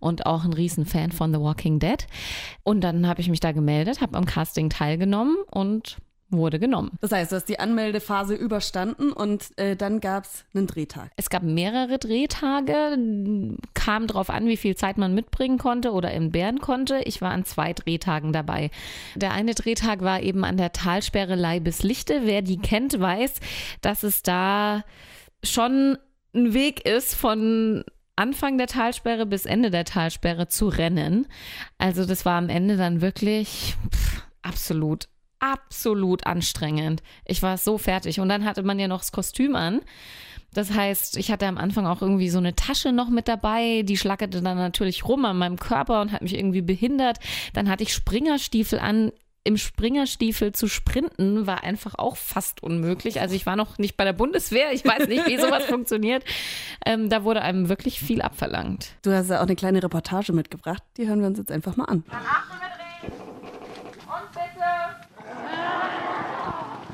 [0.00, 2.08] und auch ein Riesenfan von The Walking Dead.
[2.64, 5.98] Und dann habe ich mich da gemeldet, habe am Casting teilgenommen und
[6.30, 6.90] wurde genommen.
[7.00, 11.10] Das heißt, du hast die Anmeldephase überstanden und äh, dann gab es einen Drehtag.
[11.16, 16.60] Es gab mehrere Drehtage, kam drauf an, wie viel Zeit man mitbringen konnte oder entbehren
[16.60, 17.00] konnte.
[17.04, 18.70] Ich war an zwei Drehtagen dabei.
[19.14, 22.22] Der eine Drehtag war eben an der Talsperre Leibeslichte.
[22.24, 23.34] Wer die kennt, weiß,
[23.80, 24.84] dass es da
[25.42, 25.98] schon
[26.34, 27.84] ein Weg ist von
[28.16, 31.26] Anfang der Talsperre bis Ende der Talsperre zu rennen.
[31.78, 35.08] Also das war am Ende dann wirklich pff, absolut
[35.40, 37.02] absolut anstrengend.
[37.24, 38.20] Ich war so fertig.
[38.20, 39.80] Und dann hatte man ja noch das Kostüm an.
[40.54, 43.98] Das heißt, ich hatte am Anfang auch irgendwie so eine Tasche noch mit dabei, die
[43.98, 47.18] schlackerte dann natürlich rum an meinem Körper und hat mich irgendwie behindert.
[47.52, 49.12] Dann hatte ich Springerstiefel an.
[49.44, 53.20] Im Springerstiefel zu sprinten war einfach auch fast unmöglich.
[53.20, 56.22] Also ich war noch nicht bei der Bundeswehr, ich weiß nicht, wie sowas funktioniert.
[56.84, 58.90] Ähm, da wurde einem wirklich viel abverlangt.
[59.02, 60.82] Du hast ja auch eine kleine Reportage mitgebracht.
[60.98, 62.04] Die hören wir uns jetzt einfach mal an.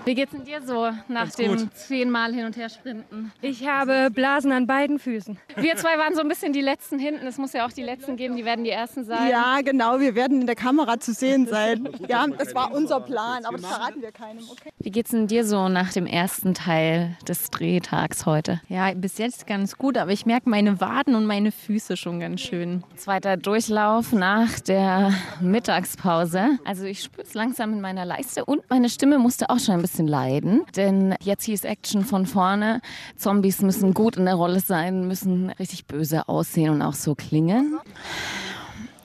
[0.05, 3.33] Wie geht's denn dir so nach dem zehnmal hin und her sprinten?
[3.41, 5.39] Ich habe Blasen an beiden Füßen.
[5.57, 7.27] Wir zwei waren so ein bisschen die letzten hinten.
[7.27, 9.31] Es muss ja auch die letzten geben, die werden die ersten sein.
[9.31, 11.89] Ja, genau, wir werden in der Kamera zu sehen sein.
[12.07, 14.45] Ja, das war unser Plan, aber das verraten wir keinem.
[14.51, 14.71] Okay.
[14.79, 18.61] Wie geht's denn dir so nach dem ersten Teil des Drehtags heute?
[18.69, 22.43] Ja, bis jetzt ganz gut, aber ich merke meine Waden und meine Füße schon ganz
[22.43, 22.85] schön.
[22.97, 26.59] Zweiter Durchlauf nach der Mittagspause.
[26.67, 29.81] Also ich spüre es langsam in meiner Leiste und meine Stimme musste auch schon ein
[29.83, 30.63] bisschen leiden.
[30.77, 32.81] Denn jetzt hieß Action von vorne.
[33.17, 37.79] Zombies müssen gut in der Rolle sein, müssen richtig böse aussehen und auch so klingen.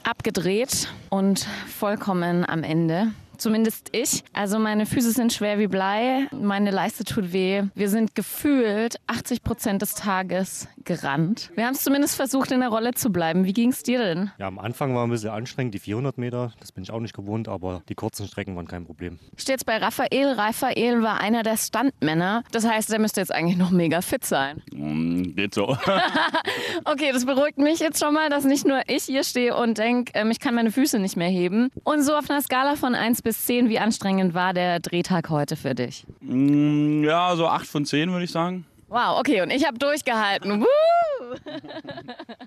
[0.04, 3.12] Abgedreht und vollkommen am Ende.
[3.40, 4.24] Zumindest ich.
[4.34, 7.64] Also meine Füße sind schwer wie Blei, meine Leiste tut weh.
[7.74, 11.50] Wir sind gefühlt 80 Prozent des Tages gerannt.
[11.56, 13.46] Wir haben es zumindest versucht, in der Rolle zu bleiben.
[13.46, 14.32] Wie ging es dir denn?
[14.38, 17.16] Ja, am Anfang war ein bisschen anstrengend, die 400 Meter, das bin ich auch nicht
[17.16, 19.20] gewohnt, aber die kurzen Strecken waren kein Problem.
[19.36, 20.34] Ich stehe jetzt bei Raphael.
[20.34, 22.44] Raphael war einer der Stuntmänner.
[22.52, 24.62] Das heißt, er müsste jetzt eigentlich noch mega fit sein.
[24.74, 25.78] Mm, geht so.
[26.86, 30.12] Okay, das beruhigt mich jetzt schon mal, dass nicht nur ich hier stehe und denke,
[30.16, 31.70] ähm, ich kann meine Füße nicht mehr heben.
[31.84, 35.56] Und so auf einer Skala von 1 bis 10, wie anstrengend war der Drehtag heute
[35.56, 36.06] für dich?
[36.22, 38.66] Mm, ja, so 8 von 10 würde ich sagen.
[38.90, 40.62] Wow, okay, und ich habe durchgehalten.
[40.62, 40.66] Woo!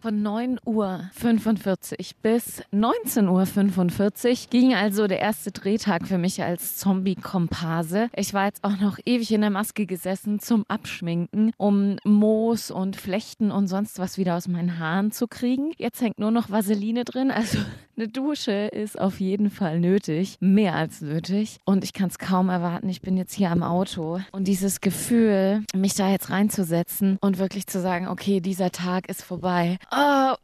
[0.00, 8.08] Von 9.45 Uhr bis 19.45 Uhr ging also der erste Drehtag für mich als Zombie-Komparse.
[8.16, 12.96] Ich war jetzt auch noch ewig in der Maske gesessen zum Abschminken, um Moos und
[12.96, 15.70] Flechten und sonst was wieder aus meinen Haaren zu kriegen.
[15.78, 17.58] Jetzt hängt nur noch Vaseline drin, also
[17.96, 21.58] eine Dusche ist auf jeden Fall nötig, mehr als nötig.
[21.64, 24.20] Und ich kann es kaum erwarten, ich bin jetzt hier am Auto.
[24.32, 29.22] Und dieses Gefühl, mich da jetzt reinzusetzen und wirklich zu sagen, okay, dieser Tag ist
[29.22, 29.78] vorbei.
[29.90, 30.34] Oh,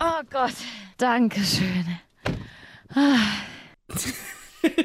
[0.00, 0.54] oh Gott,
[0.98, 1.86] Dankeschön.
[2.94, 3.16] Ah.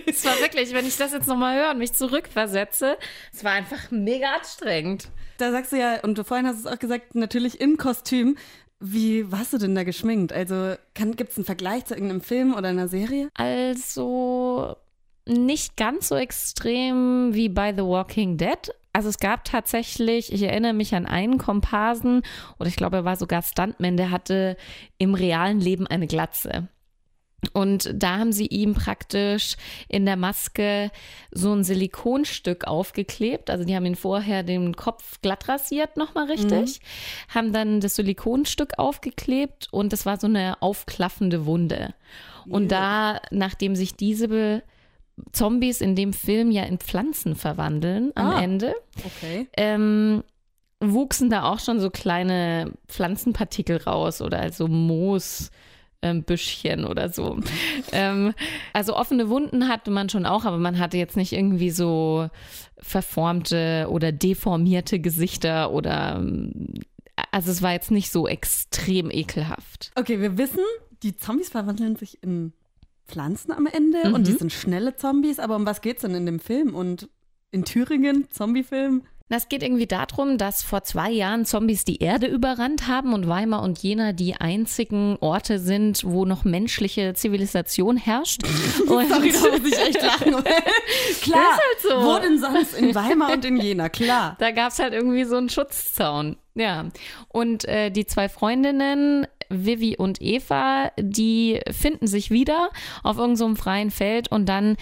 [0.05, 2.97] Es war wirklich, wenn ich das jetzt nochmal höre und mich zurückversetze,
[3.33, 5.09] es war einfach mega anstrengend.
[5.39, 8.37] Da sagst du ja, und vorhin hast du es auch gesagt, natürlich im Kostüm.
[8.79, 10.31] Wie warst du denn da geschminkt?
[10.31, 13.29] Also gibt es einen Vergleich zu irgendeinem Film oder einer Serie?
[13.33, 14.75] Also
[15.25, 18.73] nicht ganz so extrem wie bei The Walking Dead.
[18.93, 22.21] Also es gab tatsächlich, ich erinnere mich an einen Komparsen,
[22.60, 24.56] oder ich glaube, er war sogar Stuntman, der hatte
[24.99, 26.67] im realen Leben eine Glatze.
[27.51, 29.58] Und da haben sie ihm praktisch
[29.89, 30.91] in der Maske
[31.32, 33.49] so ein Silikonstück aufgeklebt.
[33.49, 37.34] Also die haben ihn vorher den Kopf glatt rasiert nochmal richtig, mhm.
[37.34, 41.93] haben dann das Silikonstück aufgeklebt und das war so eine aufklaffende Wunde.
[42.47, 44.63] Und da, nachdem sich diese
[45.32, 48.73] Zombies in dem Film ja in Pflanzen verwandeln am Ah, Ende,
[49.06, 49.47] Okay.
[49.58, 50.23] ähm,
[50.80, 55.49] wuchsen da auch schon so kleine Pflanzenpartikel raus oder also Moos.
[56.02, 57.39] ähm, Büschchen oder so.
[57.93, 58.34] ähm,
[58.73, 62.28] also offene Wunden hatte man schon auch, aber man hatte jetzt nicht irgendwie so
[62.78, 66.73] verformte oder deformierte Gesichter oder ähm,
[67.32, 69.91] also es war jetzt nicht so extrem ekelhaft.
[69.95, 70.60] Okay, wir wissen,
[71.04, 72.54] die Zombies verwandeln sich in
[73.07, 74.37] Pflanzen am Ende und die Mhm.
[74.37, 75.39] sind schnelle Zombies.
[75.39, 76.73] Aber um was geht's denn in dem Film?
[76.75, 77.09] Und
[77.51, 79.03] in Thüringen, Zombiefilm?
[79.29, 83.63] Das geht irgendwie darum, dass vor zwei Jahren Zombies die Erde überrannt haben und Weimar
[83.63, 88.41] und Jena die einzigen Orte sind, wo noch menschliche Zivilisation herrscht.
[88.87, 90.33] Und Sorry, da muss ich echt lachen.
[91.21, 91.89] Klar, halt so.
[92.05, 92.73] wo denn sonst?
[92.77, 94.35] In Weimar und in Jena, klar.
[94.39, 96.35] Da gab es halt irgendwie so einen Schutzzaun.
[96.55, 96.89] Ja.
[97.29, 102.69] Und äh, die zwei Freundinnen, Vivi und Eva, die finden sich wieder
[103.01, 104.77] auf irgendeinem so freien Feld und dann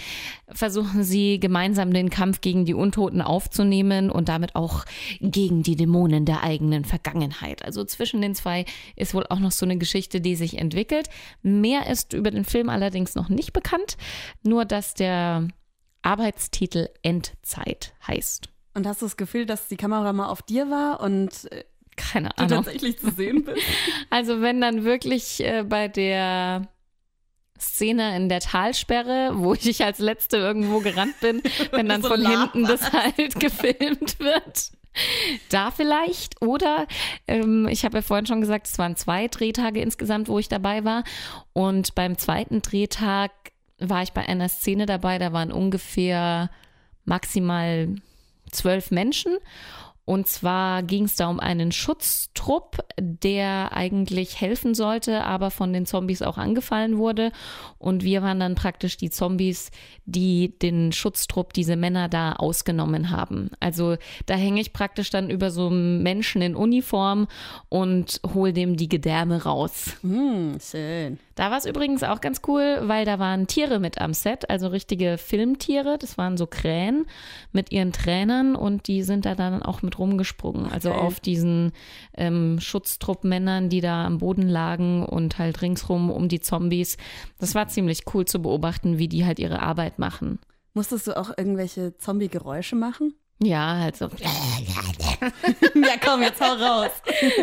[0.50, 4.86] versuchen sie gemeinsam den Kampf gegen die Untoten aufzunehmen und damit auch
[5.22, 7.64] gegen die Dämonen der eigenen Vergangenheit.
[7.64, 11.10] Also zwischen den zwei ist wohl auch noch so eine Geschichte, die sich entwickelt.
[11.42, 13.98] Mehr ist über den Film allerdings noch nicht bekannt,
[14.44, 15.48] nur dass der
[16.02, 18.51] Arbeitstitel Endzeit heißt.
[18.74, 21.64] Und hast du das Gefühl, dass die Kamera mal auf dir war und äh,
[21.98, 22.64] Keine du Ahnung.
[22.64, 23.62] tatsächlich zu sehen bist?
[24.10, 26.68] Also wenn dann wirklich äh, bei der
[27.60, 32.26] Szene in der Talsperre, wo ich als Letzte irgendwo gerannt bin, wenn dann So von
[32.26, 34.72] hinten das halt gefilmt wird.
[35.50, 36.42] Da vielleicht.
[36.42, 36.88] Oder
[37.28, 40.84] ähm, ich habe ja vorhin schon gesagt, es waren zwei Drehtage insgesamt, wo ich dabei
[40.84, 41.04] war.
[41.54, 43.32] Und beim zweiten Drehtag
[43.80, 46.50] war ich bei einer Szene dabei, da waren ungefähr
[47.06, 47.96] maximal
[48.52, 49.38] zwölf Menschen.
[50.04, 55.86] Und zwar ging es da um einen Schutztrupp, der eigentlich helfen sollte, aber von den
[55.86, 57.32] Zombies auch angefallen wurde.
[57.78, 59.70] Und wir waren dann praktisch die Zombies,
[60.06, 63.52] die den Schutztrupp, diese Männer da ausgenommen haben.
[63.60, 67.28] Also da hänge ich praktisch dann über so einen Menschen in Uniform
[67.70, 69.98] und hole dem die Gedärme raus.
[70.02, 71.20] Hm, schön.
[71.42, 74.68] Da war es übrigens auch ganz cool, weil da waren Tiere mit am Set, also
[74.68, 75.98] richtige Filmtiere.
[75.98, 77.08] Das waren so Krähen
[77.52, 80.72] mit ihren Trainern und die sind da dann auch mit rumgesprungen.
[80.72, 81.00] Also geil.
[81.00, 81.72] auf diesen
[82.16, 86.98] ähm, Schutztruppmännern, die da am Boden lagen und halt ringsrum um die Zombies.
[87.40, 90.38] Das war ziemlich cool zu beobachten, wie die halt ihre Arbeit machen.
[90.76, 93.16] Musstest du auch irgendwelche Zombie-Geräusche machen?
[93.44, 94.06] Ja, halt so.
[95.76, 96.92] ja, komm, jetzt hau raus.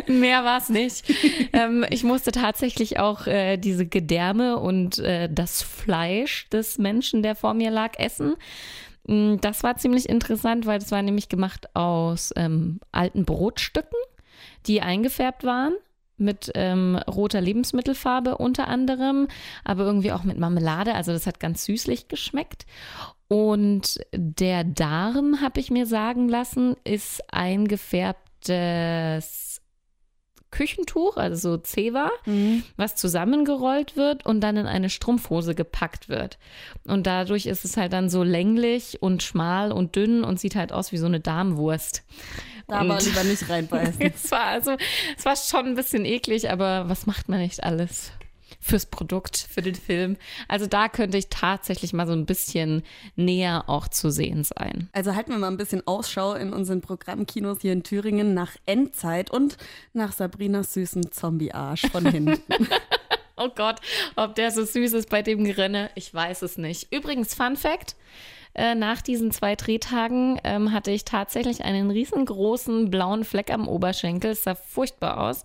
[0.06, 1.04] Mehr war es nicht.
[1.52, 7.34] ähm, ich musste tatsächlich auch äh, diese Gedärme und äh, das Fleisch des Menschen, der
[7.34, 8.36] vor mir lag, essen.
[9.08, 13.98] Mm, Das war ziemlich interessant, weil das war nämlich gemacht aus ähm, alten Brotstücken,
[14.66, 15.74] die eingefärbt waren
[16.18, 19.28] mit ähm, roter Lebensmittelfarbe unter anderem,
[19.64, 20.94] aber irgendwie auch mit Marmelade.
[20.94, 22.66] Also das hat ganz süßlich geschmeckt.
[23.28, 29.62] Und der Darm, habe ich mir sagen lassen, ist eingefärbtes
[30.50, 32.10] Küchentuch, also so Zewa,
[32.76, 36.38] was zusammengerollt wird und dann in eine Strumpfhose gepackt wird.
[36.84, 40.72] Und dadurch ist es halt dann so länglich und schmal und dünn und sieht halt
[40.72, 42.02] aus wie so eine Darmwurst.
[42.68, 44.00] Da aber lieber nicht reinbeißen.
[44.14, 44.76] es war also,
[45.16, 48.12] es war schon ein bisschen eklig, aber was macht man nicht alles?
[48.60, 50.16] fürs Produkt, für den Film.
[50.48, 52.82] Also da könnte ich tatsächlich mal so ein bisschen
[53.16, 54.88] näher auch zu sehen sein.
[54.92, 59.30] Also halten wir mal ein bisschen Ausschau in unseren Programmkinos hier in Thüringen nach Endzeit
[59.30, 59.56] und
[59.92, 62.38] nach Sabrinas süßen Zombie-Arsch von hinten.
[63.40, 63.76] Oh Gott,
[64.16, 66.92] ob der so süß ist bei dem Gerinne, ich weiß es nicht.
[66.92, 67.94] Übrigens, Fun Fact.
[68.54, 74.32] Äh, Nach diesen zwei Drehtagen ähm, hatte ich tatsächlich einen riesengroßen blauen Fleck am Oberschenkel.
[74.32, 75.44] Es sah furchtbar aus.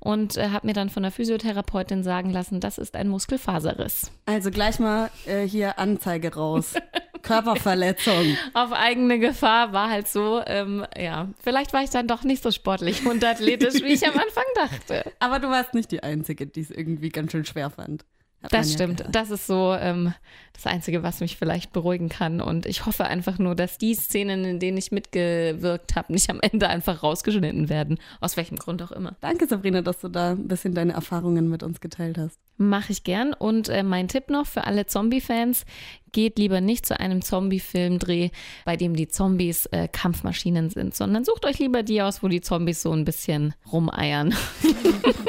[0.00, 4.10] Und äh, habe mir dann von der Physiotherapeutin sagen lassen, das ist ein Muskelfaserriss.
[4.24, 6.74] Also gleich mal äh, hier Anzeige raus.
[7.22, 8.36] Körperverletzung.
[8.54, 12.50] Auf eigene Gefahr war halt so, ähm, ja, vielleicht war ich dann doch nicht so
[12.50, 15.12] sportlich und athletisch, wie ich am Anfang dachte.
[15.18, 18.04] Aber du warst nicht die Einzige, die es irgendwie ganz schön schwer fand.
[18.42, 18.98] Hat Das ja stimmt.
[18.98, 19.14] gehört.
[19.14, 20.14] Das ist so ähm,
[20.54, 22.40] das Einzige, was mich vielleicht beruhigen kann.
[22.40, 26.40] Und ich hoffe einfach nur, dass die Szenen, in denen ich mitgewirkt habe, nicht am
[26.40, 27.98] Ende einfach rausgeschnitten werden.
[28.20, 29.14] Aus welchem Grund auch immer.
[29.20, 32.38] Danke, Sabrina, dass du da ein bisschen deine Erfahrungen mit uns geteilt hast.
[32.56, 33.32] Mache ich gern.
[33.34, 35.64] Und äh, mein Tipp noch für alle Zombie-Fans:
[36.12, 38.30] geht lieber nicht zu einem Zombie-Filmdreh,
[38.64, 42.40] bei dem die Zombies äh, Kampfmaschinen sind, sondern sucht euch lieber die aus, wo die
[42.40, 44.34] Zombies so ein bisschen rumeiern.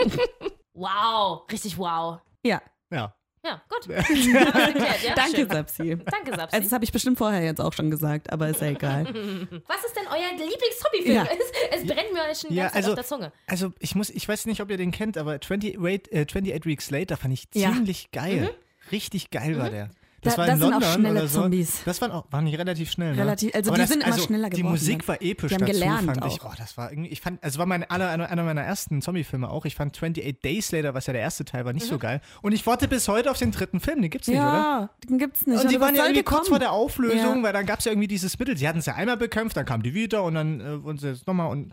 [0.73, 2.19] Wow, richtig wow.
[2.43, 2.61] Ja.
[2.91, 3.15] Ja.
[3.43, 3.89] Ja, gut.
[3.95, 5.15] Erklärt, ja?
[5.15, 5.47] Danke.
[5.47, 5.97] Sapsi.
[5.97, 6.55] Danke, Sapsi.
[6.55, 9.05] Also, das habe ich bestimmt vorher jetzt auch schon gesagt, aber ist ja egal.
[9.67, 11.15] Was ist denn euer Lieblings-Hobbyfilm?
[11.15, 11.23] Ja.
[11.71, 13.31] Es, es brennt mir schon Ja, Zeit also, auf der Zunge.
[13.47, 15.75] also ich muss, ich weiß nicht, ob ihr den kennt, aber 28,
[16.11, 17.71] äh, 28 Weeks Later fand ich Ja.
[17.73, 18.53] ziemlich geil.
[18.91, 19.89] Richtig geil war der.
[20.23, 21.41] Das Da- war das in sind auch London schnelle oder so.
[21.41, 21.81] Zombies.
[21.83, 23.21] Das waren auch, waren die relativ schnell, ne?
[23.21, 25.07] Relativ- also Aber die das, sind immer also, schneller Die geworden Musik dann.
[25.07, 26.41] war episch Die haben dazu, gelernt fand ich.
[26.43, 26.51] auch.
[26.51, 29.49] Oh, das war irgendwie, ich fand, also war mein aller, einer, einer meiner ersten Zombie-Filme
[29.49, 29.65] auch.
[29.65, 32.21] Ich fand 28 Days Later, was ja der erste Teil war, nicht so geil.
[32.43, 34.45] Und ich warte bis heute auf den dritten Film, den gibt's nicht, oder?
[34.47, 35.59] ja, den gibt's nicht.
[35.59, 36.49] Und die Aber waren ja irgendwie kurz kommen?
[36.49, 37.43] vor der Auflösung, Ja.
[37.43, 38.55] weil dann gab es ja irgendwie dieses Mittel.
[38.57, 41.07] Sie hatten es ja einmal bekämpft, dann kamen die wieder und dann äh, wurden sie
[41.09, 41.71] jetzt nochmal und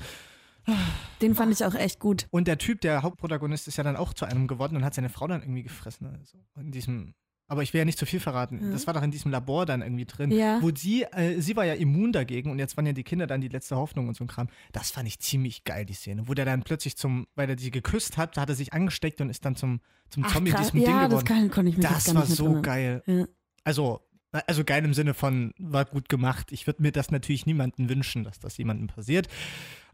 [1.23, 2.27] Den fand ich auch echt gut.
[2.31, 5.09] und der Typ, der Hauptprotagonist, ist ja dann auch zu einem geworden und hat seine
[5.11, 6.07] Frau dann irgendwie gefressen.
[6.19, 7.15] Also in diesem.
[7.51, 8.73] Aber ich will ja nicht zu viel verraten.
[8.73, 10.31] Das war doch in diesem Labor dann irgendwie drin.
[10.31, 10.61] Ja.
[10.61, 13.41] Wo sie, äh, sie war ja immun dagegen und jetzt waren ja die Kinder dann
[13.41, 14.49] die letzte Hoffnung und so ein Kram.
[14.73, 16.29] Das fand ich ziemlich geil, die Szene.
[16.29, 19.31] Wo der dann plötzlich zum, weil er sie geküsst hat, hat er sich angesteckt und
[19.31, 19.81] ist dann zum,
[20.11, 20.67] zum Ach, Zombie in krass.
[20.67, 21.27] diesem Ding ja, das geworden.
[21.27, 22.63] kann, konnte ich mir Das gar war nicht so erinnern.
[22.63, 23.03] geil.
[23.07, 23.25] Ja.
[23.65, 24.03] Also,
[24.47, 26.53] also geil im Sinne von, war gut gemacht.
[26.53, 29.27] Ich würde mir das natürlich niemandem wünschen, dass das jemandem passiert.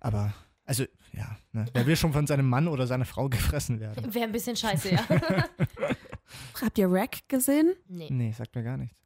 [0.00, 1.66] Aber, also, ja, ne?
[1.72, 4.12] wer will schon von seinem Mann oder seiner Frau gefressen werden?
[4.12, 5.04] Wäre ein bisschen scheiße, ja.
[6.61, 7.75] Habt ihr Rack gesehen?
[7.88, 8.97] nee, Nee, sagt mir gar nichts.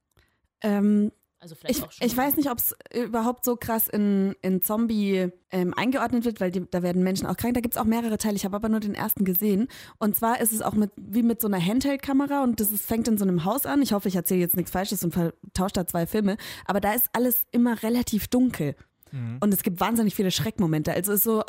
[0.60, 2.06] Ähm, also vielleicht ich, auch schon.
[2.06, 6.50] ich weiß nicht, ob es überhaupt so krass in, in Zombie ähm, eingeordnet wird, weil
[6.50, 7.54] die, da werden Menschen auch krank.
[7.54, 8.34] Da gibt es auch mehrere Teile.
[8.34, 9.68] Ich habe aber nur den ersten gesehen.
[9.98, 13.06] Und zwar ist es auch mit, wie mit so einer Handheld-Kamera und das ist, fängt
[13.06, 13.82] in so einem Haus an.
[13.82, 16.36] Ich hoffe, ich erzähle jetzt nichts Falsches und vertausche da zwei Filme.
[16.64, 18.74] Aber da ist alles immer relativ dunkel.
[19.40, 20.92] Und es gibt wahnsinnig viele Schreckmomente.
[20.92, 21.42] Also es ist so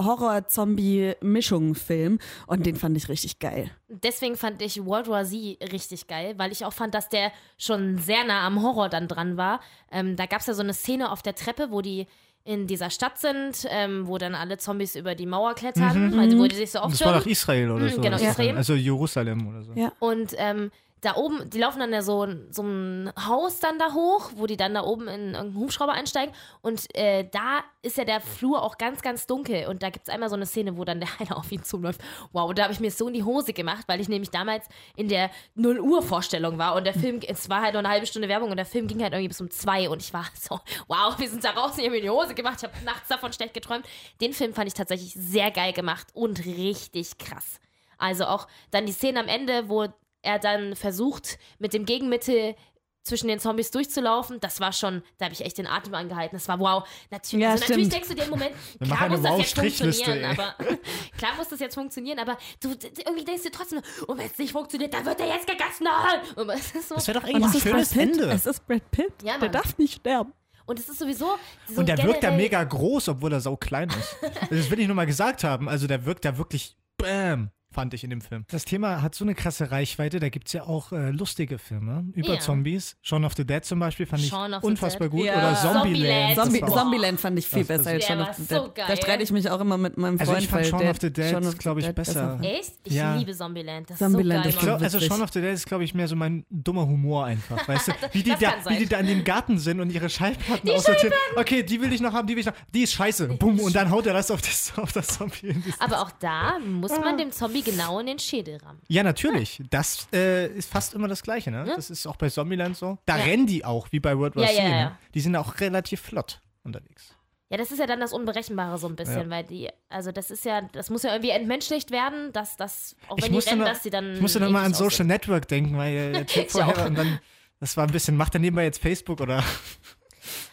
[0.89, 3.69] Horror-Zombie-Mischung-Film und den fand ich richtig geil.
[3.87, 7.97] Deswegen fand ich World War Z richtig geil, weil ich auch fand, dass der schon
[7.97, 9.59] sehr nah am Horror dann dran war.
[9.91, 12.07] Ähm, da gab es ja so eine Szene auf der Treppe, wo die
[12.45, 16.47] in dieser Stadt sind, ähm, wo dann alle Zombies über die Mauer klettern, also wo
[16.47, 16.91] die sich so Mhm.
[16.91, 17.19] Das war aufstellen.
[17.19, 18.01] doch Israel oder Mhm, so.
[18.01, 18.57] genau, Israel.
[18.57, 19.73] Also Jerusalem oder so.
[19.73, 19.91] Ja.
[19.99, 24.31] Und ähm, da oben, die laufen dann ja so, so ein Haus dann da hoch,
[24.35, 26.35] wo die dann da oben in irgendeinen Hubschrauber einsteigen.
[26.61, 29.67] Und äh, da ist ja der Flur auch ganz, ganz dunkel.
[29.67, 32.01] Und da gibt es einmal so eine Szene, wo dann der eine auf ihn zuläuft.
[32.33, 35.07] Wow, da habe ich mir so in die Hose gemacht, weil ich nämlich damals in
[35.07, 36.75] der 0 Uhr Vorstellung war.
[36.75, 39.01] Und der Film, es war halt noch eine halbe Stunde Werbung und der Film ging
[39.01, 39.89] halt irgendwie bis um zwei.
[39.89, 42.57] Und ich war so, wow, wir sind da raus, ich habe mir die Hose gemacht.
[42.57, 43.85] Ich habe nachts davon schlecht geträumt.
[44.19, 47.59] Den Film fand ich tatsächlich sehr geil gemacht und richtig krass.
[47.97, 49.87] Also auch dann die Szene am Ende, wo
[50.21, 52.55] er dann versucht, mit dem Gegenmittel
[53.03, 56.35] zwischen den Zombies durchzulaufen, das war schon, da habe ich echt den Atem angehalten.
[56.35, 56.87] Das war wow.
[57.09, 58.51] Natürlich, Ja, also natürlich denkst du dir im Moment,
[58.83, 60.37] klar muss das jetzt Wow-Strichliste, funktionieren, ey.
[60.37, 60.55] aber
[61.17, 64.51] klar muss das jetzt funktionieren, aber du irgendwie denkst du trotzdem, und wenn es nicht
[64.51, 65.87] funktioniert, dann wird er jetzt gegessen.
[66.35, 68.21] Und es ist so, Das wäre doch Und eigentlich es ein ist schönes Brad Pitt.
[68.21, 68.33] Ende.
[68.35, 69.13] Es ist Brad Pitt.
[69.23, 70.33] Ja, der darf nicht sterben.
[70.65, 73.55] und es ist sowieso so Und der wirkt da generell- mega groß, obwohl er sau
[73.55, 74.17] klein ist.
[74.51, 75.67] Das will ich nur mal gesagt haben.
[75.69, 78.45] Also der wirkt da wirklich Bam, fand ich in dem Film.
[78.49, 80.19] Das Thema hat so eine krasse Reichweite.
[80.19, 82.39] Da gibt es ja auch äh, lustige Filme über Ja.
[82.39, 82.97] Zombies.
[83.01, 85.17] Shaun of the Dead zum Beispiel fand ich unfassbar Dead.
[85.17, 85.25] gut.
[85.25, 85.37] Ja.
[85.37, 86.35] Oder Zombieland.
[86.35, 88.75] Zombie, Zombieland fand ich viel Das- besser als Shaun of the so Dead.
[88.75, 88.85] geil.
[88.87, 90.43] Da streite ich mich auch immer mit meinem Also Freund.
[90.43, 92.39] ich fand Shaun of the Dead, Shaun of the glaub ich, Dead besser.
[92.41, 92.73] Echt?
[92.85, 93.15] Ich Ja.
[93.15, 93.89] liebe Zombieland.
[93.89, 94.99] Das Zombieland ist ist so geil, glaub, also.
[94.99, 97.67] Shaun of the Dead ist, glaube ich, mehr so mein dummer Humor einfach.
[97.67, 97.91] Weißt du?
[98.13, 101.13] Wie die, da, wie die da in dem Garten sind und ihre Schallplatten aussortieren.
[101.35, 102.53] Okay, die will ich noch haben, die will ich noch.
[102.73, 103.27] Die ist scheiße.
[103.27, 103.59] Bumm.
[103.59, 105.55] Und dann haut er das auf das, auf das Zombie.
[105.79, 108.81] Aber auch da muss man dem Zombie genau in den Schädel rammen.
[108.87, 109.61] Ja, natürlich.
[109.69, 111.65] Das äh, ist fast immer das Gleiche, ne?
[111.75, 112.97] Das ist auch bei Zombieland so.
[113.05, 113.23] Da Ja.
[113.25, 114.79] rennen die auch, wie bei World War Ja, ja, ne?
[114.79, 114.97] ja.
[115.13, 117.15] Die sind auch relativ flott unterwegs.
[117.51, 119.29] Ja, das ist ja dann das Unberechenbare so ein bisschen, Ja.
[119.29, 123.17] weil die, also das ist ja, das muss ja irgendwie entmenschlicht werden, dass das, auch
[123.17, 124.13] Ich wenn die musste, rennen, noch, dass die dann.
[124.13, 125.07] ich musste noch mal an Social aussehen.
[125.07, 126.85] Network denken, weil der Typ Ich vorher auch.
[126.85, 127.19] und dann,
[127.59, 129.43] das war ein bisschen, macht er nebenbei jetzt Facebook oder?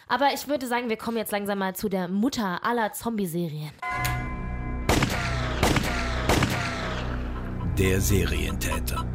[0.07, 3.71] Aber ich würde sagen, wir kommen jetzt langsam mal zu der Mutter aller Zombie-Serien.
[7.77, 9.05] Der Serientäter.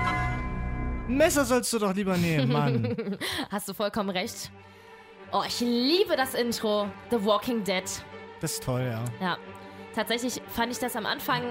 [1.08, 2.96] Ein Messer sollst du doch lieber nehmen, Mann.
[3.50, 4.50] Hast du vollkommen recht.
[5.32, 6.88] Oh, ich liebe das Intro.
[7.10, 7.82] The Walking Dead.
[8.40, 9.04] Das ist toll, ja.
[9.20, 9.36] Ja.
[9.94, 11.42] Tatsächlich fand ich das am Anfang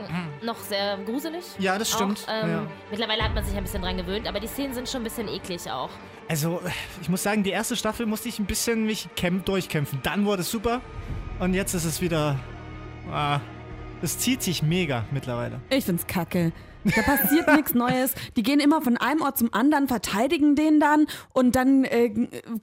[0.42, 1.44] noch sehr gruselig.
[1.60, 2.26] Ja, das stimmt.
[2.28, 2.68] Auch, ähm, Ja.
[2.90, 5.28] Mittlerweile hat man sich ein bisschen dran gewöhnt, aber die Szenen sind schon ein bisschen
[5.28, 5.90] eklig auch.
[6.28, 6.60] Also,
[7.02, 10.00] ich muss sagen, die erste Staffel musste ich ein bisschen mich kämp durchkämpfen.
[10.02, 10.82] Dann wurde es super.
[11.40, 12.40] Und jetzt ist es wieder.
[13.12, 13.40] Ah,
[14.02, 15.60] es zieht sich mega mittlerweile.
[15.70, 16.52] Ich find's kacke.
[16.84, 18.14] Da passiert nichts Neues.
[18.36, 22.12] Die gehen immer von einem Ort zum anderen, verteidigen den dann und dann äh,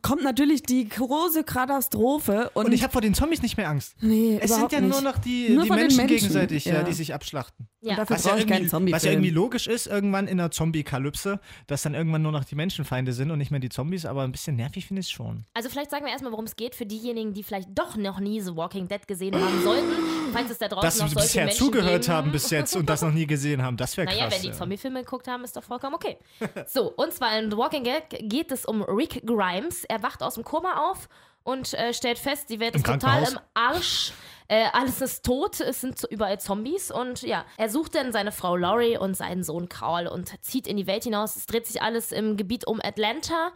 [0.02, 2.50] kommt natürlich die große Katastrophe.
[2.54, 3.94] Und, Und ich habe vor den Zombies nicht mehr Angst.
[4.00, 4.90] nee, Es sind ja nicht.
[4.90, 6.74] nur noch die, Nur die Menschen, Menschen, gegenseitig, ja.
[6.74, 6.82] ja.
[6.82, 7.68] die sich abschlachten.
[7.80, 7.94] Ja.
[7.94, 8.96] Dafür Was ja, brauche ich keinen irgendwie, Zombie-Film.
[8.96, 12.56] was ja irgendwie logisch ist, irgendwann in einer Zombie-Kalypse, dass dann irgendwann nur noch die
[12.56, 15.44] Menschenfeinde sind und nicht mehr die Zombies, aber ein bisschen nervig finde ich es schon.
[15.54, 18.40] Also vielleicht sagen wir erstmal, worum es geht für diejenigen, die vielleicht doch noch nie
[18.40, 19.92] The Walking Dead gesehen haben sollten,
[20.32, 22.14] falls es da draußen Dass noch sie solche bisher Menschen zugehört geben.
[22.14, 24.16] haben bis jetzt und das noch nie gesehen haben, das wäre krass.
[24.16, 24.54] Naja, wenn die ja.
[24.54, 26.18] Zombie-Filme geguckt haben, ist doch vollkommen okay.
[26.66, 29.84] So, und zwar in The Walking Dead geht es um Rick Grimes.
[29.84, 31.08] Er wacht aus dem Koma auf
[31.44, 34.12] und äh, stellt fest, die Welt Im ist total im Arsch.
[34.48, 38.56] Äh, alles ist tot, es sind überall Zombies und ja, er sucht dann seine Frau
[38.56, 41.36] Laurie und seinen Sohn Carl und zieht in die Welt hinaus.
[41.36, 43.52] Es dreht sich alles im Gebiet um Atlanta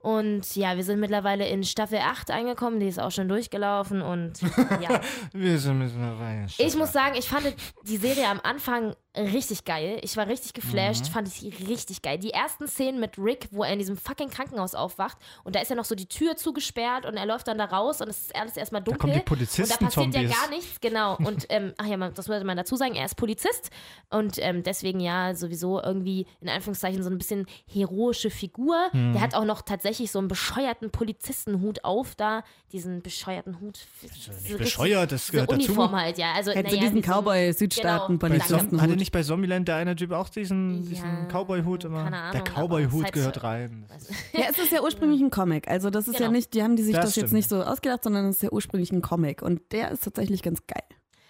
[0.00, 4.40] und ja, wir sind mittlerweile in Staffel 8 angekommen, die ist auch schon durchgelaufen und
[4.80, 5.02] ja.
[5.32, 6.48] Wir sind rein.
[6.56, 9.98] Ich muss sagen, ich fand die Serie am Anfang richtig geil.
[10.02, 11.10] Ich war richtig geflasht, Mhm.
[11.12, 12.18] fand ich richtig geil.
[12.18, 15.68] Die ersten Szenen mit Rick, wo er in diesem fucking Krankenhaus aufwacht und da ist
[15.68, 18.36] ja noch so die Tür zugesperrt und er läuft dann da raus und es ist
[18.36, 19.00] alles erstmal dunkel.
[19.00, 20.30] kommen die und da passiert ja Polizisten-Zombies.
[20.40, 21.16] gar nichts, genau.
[21.16, 23.70] Und ähm, ach ja, man, das sollte man dazu sagen, er ist Polizist
[24.10, 28.76] und ähm, deswegen ja sowieso irgendwie in Anführungszeichen so ein bisschen heroische Figur.
[28.92, 29.12] Mhm.
[29.14, 33.80] Der hat auch noch tatsächlich so einen bescheuerten Polizistenhut auf da, diesen bescheuerten Hut.
[34.02, 35.64] nicht bescheuert, das gehört dazu.
[35.64, 36.32] Uniform halt, ja.
[36.34, 38.40] Also, Hätte naja, diesen so Cowboy-Südstaaten Genau.
[38.68, 42.04] Zom hatte nicht bei Zombieland der eine Typ auch diesen, diesen Ja, Cowboy-Hut immer?
[42.04, 43.86] keine Ahnung, der Cowboy-Hut gehört halt- rein.
[44.32, 45.66] Ja, es ist ja ursprünglich ein Comic.
[45.68, 46.32] Also das ist ja Genau.
[46.32, 48.52] nicht, die haben die sich Das das, jetzt nicht so ausgedacht, sondern es ist ja
[48.52, 49.42] ursprünglich ein Comic.
[49.42, 50.84] Und der ist tatsächlich ganz geil.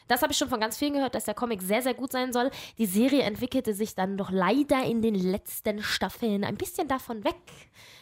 [0.09, 2.33] Das habe ich schon von ganz vielen gehört, dass der Comic sehr, sehr gut sein
[2.33, 2.51] soll.
[2.79, 7.37] Die Serie entwickelte sich dann doch leider in den letzten Staffeln ein bisschen davon weg.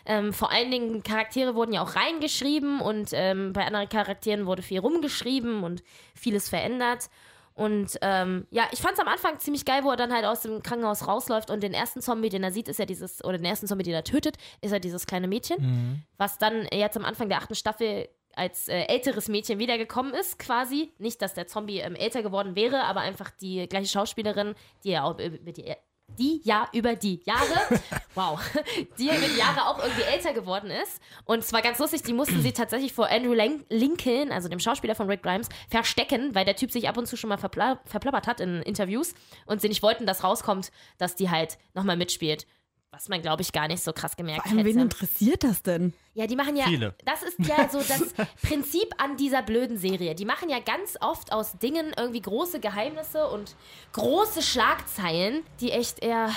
[0.07, 4.63] Ähm, vor allen Dingen Charaktere wurden ja auch reingeschrieben und ähm, bei anderen Charakteren wurde
[4.63, 5.83] viel rumgeschrieben und
[6.15, 7.11] vieles verändert.
[7.59, 10.43] Und ähm, ja, ich fand es am Anfang ziemlich geil, wo er dann halt aus
[10.43, 13.47] dem Krankenhaus rausläuft und den ersten Zombie, den er sieht, ist ja dieses, oder den
[13.47, 17.29] ersten Zombie, den er tötet, ist ja dieses kleine Mädchen, was dann jetzt am Anfang
[17.29, 20.93] der achten Staffel als äh, älteres Mädchen wiedergekommen ist, quasi.
[20.99, 24.55] Nicht, dass der Zombie ähm, älter geworden wäre, aber einfach die gleiche Schauspielerin,
[24.85, 25.75] die ja auch über die,
[26.09, 27.81] die ja über die Jahre,
[28.15, 28.41] wow,
[28.99, 31.01] die über die Jahre auch irgendwie älter geworden ist.
[31.25, 33.35] Und es war ganz lustig, die mussten sie tatsächlich vor Andrew
[33.69, 37.17] Lincoln, also dem Schauspieler von Rick Grimes, verstecken, weil der Typ sich ab und zu
[37.17, 39.15] schon mal verpla verplappert hat in Interviews
[39.47, 42.47] und sie nicht wollten, dass rauskommt, dass die halt nochmal mitspielt.
[42.91, 45.93] Was man, glaube ich, gar nicht so krass gemerkt Vor allem, wen interessiert das denn?
[46.15, 46.65] Ja, die machen ja.
[46.65, 46.95] Viele.
[47.05, 50.15] Das ist ja so das Prinzip an dieser blöden Serie.
[50.15, 53.57] Die machen ja ganz oft aus Dingen irgendwie große Geheimnisse und
[53.93, 56.31] große Schlagzeilen, die echt eher.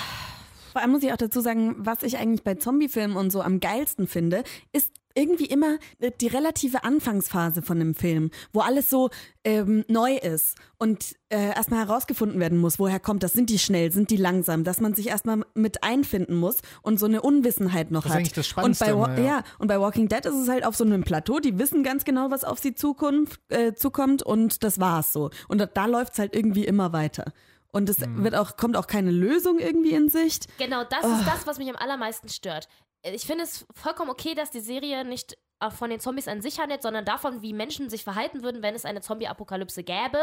[0.72, 3.60] Vor allem muss ich auch dazu sagen, was ich eigentlich bei Zombiefilmen und so am
[3.60, 4.42] geilsten finde,
[4.72, 5.76] ist irgendwie immer
[6.22, 9.10] die relative Anfangsphase von einem Film, wo alles so
[9.44, 13.92] ähm, neu ist und äh, erstmal herausgefunden werden muss, woher kommt das, sind die schnell,
[13.92, 18.04] sind die langsam, dass man sich erstmal mit einfinden muss und so eine Unwissenheit noch
[18.04, 18.18] Das ist hat.
[18.20, 19.24] eigentlich das und Spannendste bei, Wa- immer, ja.
[19.24, 22.04] ja, und bei Walking Dead ist es halt auf so einem Plateau, die wissen ganz
[22.04, 25.28] genau, was auf sie Zukunft, äh, zukommt und das war's so.
[25.48, 27.34] Und da, da läuft's halt irgendwie immer weiter.
[27.72, 28.22] Und es Mhm.
[28.22, 30.46] wird auch, kommt auch keine Lösung irgendwie in Sicht.
[30.58, 32.68] Genau, das ist das, was mich am allermeisten stört.
[33.02, 35.36] Ich finde es vollkommen okay, dass die Serie nicht
[35.76, 38.84] von den Zombies an sich handelt, sondern davon, wie Menschen sich verhalten würden, wenn es
[38.84, 40.18] eine Zombie-Apokalypse gäbe.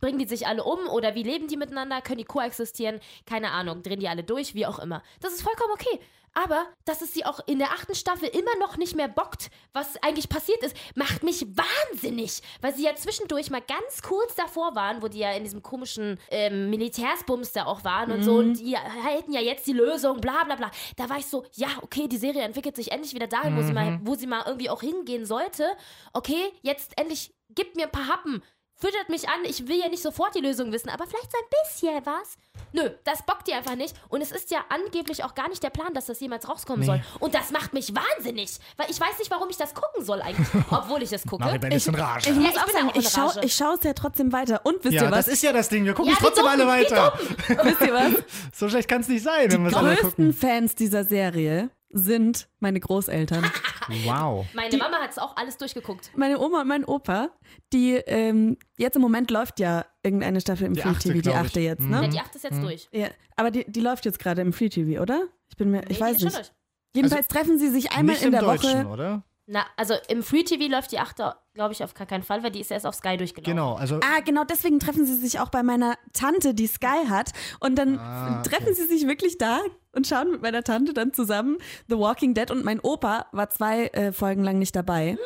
[0.00, 2.00] Bringen die sich alle um oder wie leben die miteinander?
[2.00, 3.00] Können die koexistieren?
[3.26, 5.02] Keine Ahnung, drehen die alle durch, wie auch immer.
[5.20, 6.00] Das ist vollkommen okay.
[6.44, 10.00] Aber, dass es sie auch in der achten Staffel immer noch nicht mehr bockt, was
[10.04, 12.42] eigentlich passiert ist, macht mich wahnsinnig.
[12.60, 16.16] Weil sie ja zwischendurch mal ganz kurz davor waren, wo die ja in diesem komischen
[16.30, 18.36] ähm, Militärsbums da auch waren und so.
[18.36, 20.70] Und die hätten ja jetzt die Lösung, bla bla bla.
[20.96, 23.72] Da war ich so, ja, okay, die Serie entwickelt sich endlich wieder dahin, wo, sie
[23.72, 25.66] mal, wo sie mal irgendwie auch hingehen sollte.
[26.12, 28.44] Okay, jetzt endlich gibt mir ein paar Happen.
[28.78, 29.40] Füttert mich an.
[29.44, 32.36] Ich will ja nicht sofort die Lösung wissen, aber vielleicht so ein bisschen was.
[32.72, 33.94] Nö, das bockt die einfach nicht.
[34.08, 36.86] Und es ist ja angeblich auch gar nicht der Plan, dass das jemals rauskommen Nee.
[36.86, 37.00] soll.
[37.20, 38.58] Und das macht mich wahnsinnig.
[38.76, 40.46] Weil ich weiß nicht, warum ich das gucken soll eigentlich.
[40.70, 41.44] Obwohl ich es gucke.
[41.44, 42.30] Maribel ist in Rage.
[42.30, 44.60] Ich Ja, muss ich auch bin sagen, ich schaue ich schaue es ja trotzdem weiter.
[44.64, 45.26] Und wisst ja, ihr was?
[45.26, 45.84] das ist ja das Ding.
[45.84, 47.18] Wir gucken Ja, es wie trotzdem dumm, alle weiter.
[47.64, 48.12] wisst ihr was?
[48.54, 50.32] So schlecht kann es nicht sein, wenn Die wir es alle größten gucken.
[50.34, 53.50] Fans dieser Serie sind meine Großeltern.
[54.04, 54.46] Wow.
[54.54, 56.10] Meine Mama hat es auch alles durchgeguckt.
[56.16, 57.30] Meine Oma und mein Opa,
[57.72, 61.28] die ähm, jetzt im Moment läuft ja irgendeine Staffel im Die Free achte, TV, die
[61.30, 61.34] ich.
[61.36, 61.92] achte jetzt, Mhm.
[61.92, 62.08] Ja, ne?
[62.08, 62.88] die acht ist jetzt durch.
[62.92, 65.24] Ja, aber die, die läuft jetzt gerade im Free TV, oder?
[65.50, 66.52] Ich bin mir, ich Nee, die weiß nicht.
[66.94, 68.92] Jedenfalls treffen sie sich einmal nicht in im der Deutschen, Woche.
[68.92, 69.22] oder?
[69.50, 72.50] Na, also im Free TV läuft die achte, glaube ich, auf gar keinen Fall, weil
[72.50, 73.50] die ist erst auf Sky durchgelaufen.
[73.56, 77.32] Genau, also Ah, genau, deswegen treffen sie sich auch bei meiner Tante, die Sky hat.
[77.60, 78.50] Und dann Ah, okay.
[78.50, 79.60] treffen sie sich wirklich da
[79.98, 82.50] und schauen mit meiner Tante dann zusammen The Walking Dead.
[82.50, 85.18] Und mein Opa war zwei äh, Folgen lang nicht dabei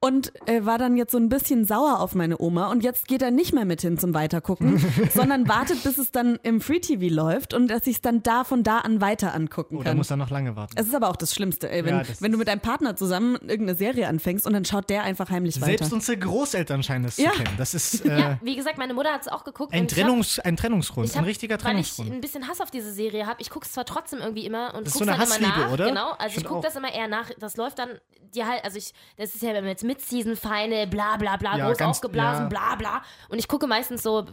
[0.00, 2.70] und äh, war dann jetzt so ein bisschen sauer auf meine Oma.
[2.70, 4.78] Und jetzt geht er nicht mehr mit hin zum Weitergucken,
[5.14, 8.44] sondern wartet, bis es dann im Free TV läuft und dass ich es dann da
[8.44, 9.96] von da an weiter angucken oh, da kann.
[9.96, 10.74] muss er noch lange warten.
[10.76, 12.96] Es ist aber auch das Schlimmste, ey, wenn, Ja, das wenn du mit deinem Partner
[12.96, 15.66] zusammen irgendeine Serie anfängst und dann schaut der einfach heimlich weiter.
[15.78, 17.30] Selbst unsere Großeltern scheinen es Ja.
[17.32, 17.54] zu kennen.
[17.58, 19.72] Das ist äh, Ja, wie gesagt, meine Mutter hat es auch geguckt.
[19.72, 22.12] ein, ich hab- Trennungs-, ein Trennungsgrund, Ich ein hab, richtiger Weil ich Trennungsgrund.
[22.12, 23.36] ein bisschen Hass auf diese Serie habe.
[23.40, 25.46] Ich gucke es zwar trotzdem irgendwie immer und Das ist gucke so eine dann immer
[25.48, 25.72] Hassliebe, nach.
[25.72, 25.84] oder?
[25.86, 27.30] Genau, also ich Stimmt gucke das immer eher nach.
[27.38, 27.98] Das läuft dann,
[28.34, 31.66] die halt, also ich, das ist ja immer jetzt Mid-Season Final, bla bla bla, Ja,
[31.68, 32.48] groß ganz- aufgeblasen, ja.
[32.48, 33.02] bla bla.
[33.28, 34.24] Und ich gucke meistens so,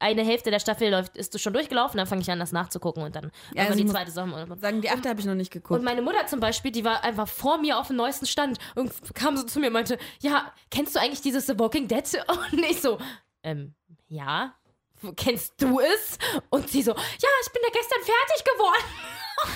[0.00, 3.02] eine Hälfte der Staffel läuft, ist du schon durchgelaufen, dann fange ich an, das nachzugucken
[3.02, 4.56] und dann Ja, also die ich zweite Saison.
[4.60, 5.76] Sagen, die achte habe ich noch nicht geguckt.
[5.78, 8.92] Und meine Mutter zum Beispiel, die war einfach vor mir auf dem neuesten Stand und
[9.14, 12.04] kam so zu mir und meinte, ja, kennst du eigentlich dieses The Walking Dead?
[12.52, 12.98] Und ich so,
[13.42, 13.74] ähm,
[14.06, 14.54] ja.
[15.16, 16.18] Kennst du es?
[16.50, 18.84] Und sie so, ja, ich bin da gestern fertig geworden.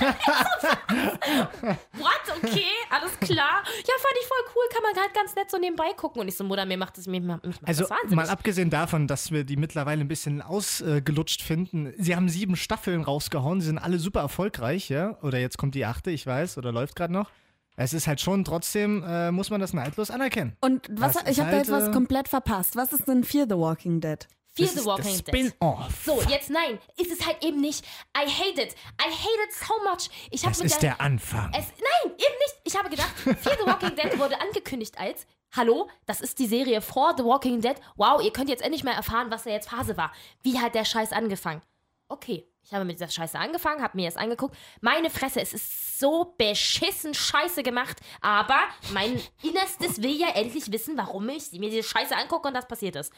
[1.98, 2.22] What?
[2.42, 3.62] Okay, alles klar.
[3.64, 4.62] Ja, fand ich voll cool.
[4.72, 6.20] Kann man halt ganz nett so nebenbei gucken.
[6.20, 8.16] Und ich so, Mutter, mir macht das, mir, mich macht Also das wahnsinnig.
[8.16, 11.92] mal abgesehen davon, dass wir die mittlerweile ein bisschen ausgelutscht finden.
[11.98, 15.16] Sie haben sieben Staffeln rausgehauen, sie sind alle super erfolgreich, ja?
[15.22, 17.30] Oder jetzt kommt die achte, ich weiß, oder läuft gerade noch.
[17.76, 20.56] Es ist halt schon trotzdem, äh, muss man das neidlos anerkennen.
[20.60, 22.76] Und was, ich habe da halt, jetzt was äh, komplett verpasst.
[22.76, 24.28] Was ist denn Fear the Walking Dead?
[24.54, 25.28] Fear Das the Walking Dead.
[25.28, 26.04] Spin-off.
[26.04, 26.78] So, jetzt nein.
[26.98, 27.84] Ist es halt eben nicht.
[28.16, 28.74] I hate it.
[29.00, 30.10] I hate it so much.
[30.30, 31.50] Ich Das ist der Anfang.
[31.54, 32.54] Es, nein, eben nicht.
[32.64, 36.80] Ich habe gedacht, Fear the Walking Dead wurde angekündigt als Hallo, das ist die Serie
[36.80, 37.76] vor The Walking Dead.
[37.96, 40.10] Wow, ihr könnt jetzt endlich mal erfahren, was da jetzt Phase war.
[40.42, 41.60] Wie hat der Scheiß angefangen?
[42.08, 44.56] Okay, ich habe mit dieser Scheiße angefangen, habe mir das angeguckt.
[44.80, 47.98] Meine Fresse, es ist so beschissen scheiße gemacht.
[48.22, 48.60] Aber
[48.92, 52.96] mein Innerstes will ja endlich wissen, warum ich mir diese Scheiße angucke und das passiert
[52.96, 53.12] ist.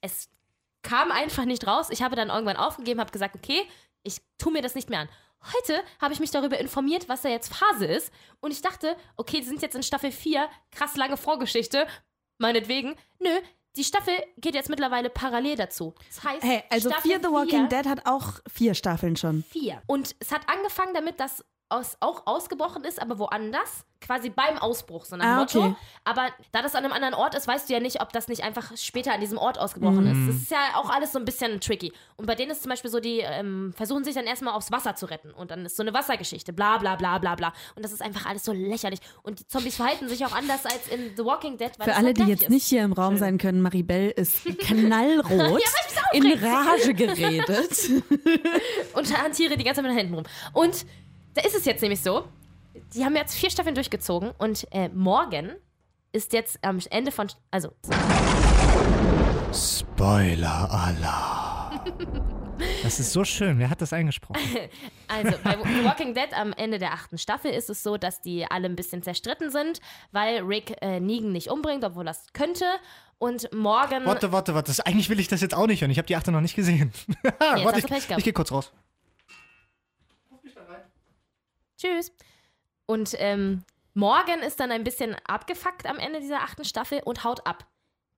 [0.00, 0.28] Es
[0.82, 1.88] kam einfach nicht raus.
[1.90, 3.62] Ich habe dann irgendwann aufgegeben, habe gesagt, okay,
[4.02, 5.08] ich tue mir das nicht mehr an.
[5.54, 8.12] Heute habe ich mich darüber informiert, was da jetzt Phase ist.
[8.40, 11.86] Und ich dachte, okay, die sind jetzt in Staffel 4, krass lange Vorgeschichte,
[12.38, 12.96] meinetwegen.
[13.20, 13.30] Nö,
[13.76, 15.94] die Staffel geht jetzt mittlerweile parallel dazu.
[16.08, 19.44] Das heißt, Hey, also Staffel Fear the Walking 4 Dead hat auch vier Staffeln schon.
[19.44, 19.82] vier.
[19.86, 23.84] Und es hat angefangen damit, dass aus, auch ausgebrochen ist, aber woanders.
[24.00, 25.58] Quasi beim Ausbruch, so nach Ah, Motto.
[25.60, 25.74] okay.
[26.04, 28.44] Aber da das an einem anderen Ort ist, weißt du ja nicht, ob das nicht
[28.44, 30.28] einfach später an diesem Ort ausgebrochen ist.
[30.36, 31.92] Das ist ja auch alles so ein bisschen tricky.
[32.14, 34.94] Und bei denen ist zum Beispiel so, die ähm, versuchen sich dann erstmal aufs Wasser
[34.94, 35.32] zu retten.
[35.32, 37.52] Und dann ist so eine Wassergeschichte, bla bla bla bla bla.
[37.74, 39.00] Und das ist einfach alles so lächerlich.
[39.24, 41.72] Und die Zombies verhalten sich auch anders als in The Walking Dead.
[41.78, 42.50] Weil Für alle, die jetzt ist.
[42.50, 45.60] nicht hier im Raum sein können, Maribel ist knallrot,
[46.12, 47.90] in Rage geredet.
[48.94, 50.24] und hantiere die ganze Zeit mit den Händen rum.
[50.52, 50.86] Und
[51.38, 52.26] da ist es jetzt nämlich so,
[52.94, 55.52] die haben jetzt vier Staffeln durchgezogen und äh, morgen
[56.10, 57.72] ist jetzt am Ende von, also
[59.52, 61.80] Spoiler Alarm.
[62.82, 63.60] Das ist so schön.
[63.60, 64.40] Wer hat das eingesprochen?
[65.10, 68.44] Also, bei The Walking Dead am Ende der achten Staffel ist es so, dass die
[68.50, 69.80] alle ein bisschen zerstritten sind,
[70.12, 72.66] weil Rick äh, Negan nicht umbringt, obwohl er es könnte.
[73.18, 74.04] Und morgen.
[74.04, 74.66] Warte, warte, warte.
[74.70, 75.90] Das, eigentlich will ich das jetzt auch nicht hören.
[75.90, 76.92] Ich habe die achte noch nicht gesehen.
[77.40, 78.70] hast warte, ich, ich gehe kurz raus.
[81.78, 82.12] Tschüss.
[82.86, 83.64] Und ähm,
[83.94, 87.66] Morgan ist dann ein bisschen abgefuckt am Ende dieser achten Staffel und haut ab.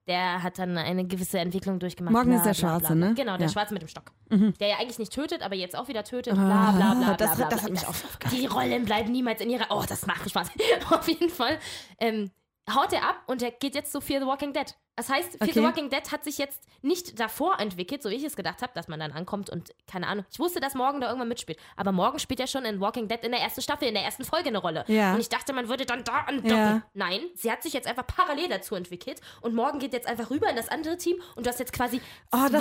[0.06, 2.12] Der hat dann eine gewisse Entwicklung durchgemacht.
[2.12, 3.08] Morgan bla, ist der bla, Schwarze, bla.
[3.08, 3.14] ne?
[3.14, 3.52] Genau, der Ja.
[3.52, 4.10] Schwarze mit dem Stock.
[4.28, 4.54] Mhm.
[4.58, 6.34] Der ja eigentlich nicht tötet, aber jetzt auch wieder tötet.
[6.34, 7.94] Bla, bla, bla, bla, Ah, das, bla, das hat mich auch
[8.32, 9.66] Die Rollen bleiben niemals in ihrer.
[9.70, 10.50] Oh, das macht Spaß.
[10.90, 11.58] Auf jeden Fall
[11.98, 12.30] ähm,
[12.74, 14.74] haut er ab und er geht jetzt zu Fear the Walking Dead.
[15.00, 15.62] Das heißt, Fear the Okay.
[15.62, 18.86] Walking Dead hat sich jetzt nicht davor entwickelt, so wie ich es gedacht habe, dass
[18.86, 20.26] man dann ankommt und keine Ahnung.
[20.30, 21.58] Ich wusste, dass morgen da irgendwann mitspielt.
[21.74, 24.24] Aber morgen spielt er schon in Walking Dead in der ersten Staffel, in der ersten
[24.24, 24.84] Folge eine Rolle.
[24.88, 25.14] Ja.
[25.14, 26.50] Und ich dachte, man würde dann da andocken.
[26.50, 26.82] Ja.
[26.92, 30.50] Nein, sie hat sich jetzt einfach parallel dazu entwickelt und morgen geht jetzt einfach rüber
[30.50, 32.58] in das andere Team und du hast jetzt quasi Oh, zwei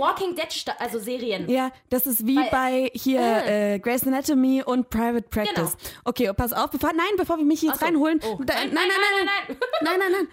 [0.00, 1.48] Walking Dead, Sta also Serien.
[1.48, 3.74] Ja, das ist wie Weil- bei hier Äh.
[3.74, 5.76] äh, Grey's Anatomy und Private Practice.
[6.04, 7.86] Okay, oh, pass auf, bevor, nein, bevor wir mich hier jetzt so.
[7.86, 8.20] reinholen.
[8.24, 8.40] Oh.
[8.44, 9.56] Da, Nein, nein, nein, nein, nein, nein.
[9.82, 10.28] nein, nein, nein.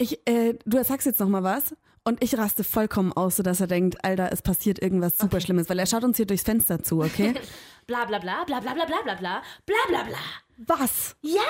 [0.00, 1.74] Ich, äh, du sagst jetzt noch mal was.
[2.02, 5.78] Und ich raste vollkommen aus, sodass er denkt, Alter, es passiert irgendwas super Schlimmes, weil
[5.78, 7.34] er schaut uns hier durchs Fenster zu, okay?
[7.86, 10.16] Bla bla bla bla bla bla bla bla bla bla bla bla.
[10.78, 11.14] Was?
[11.20, 11.40] Ja!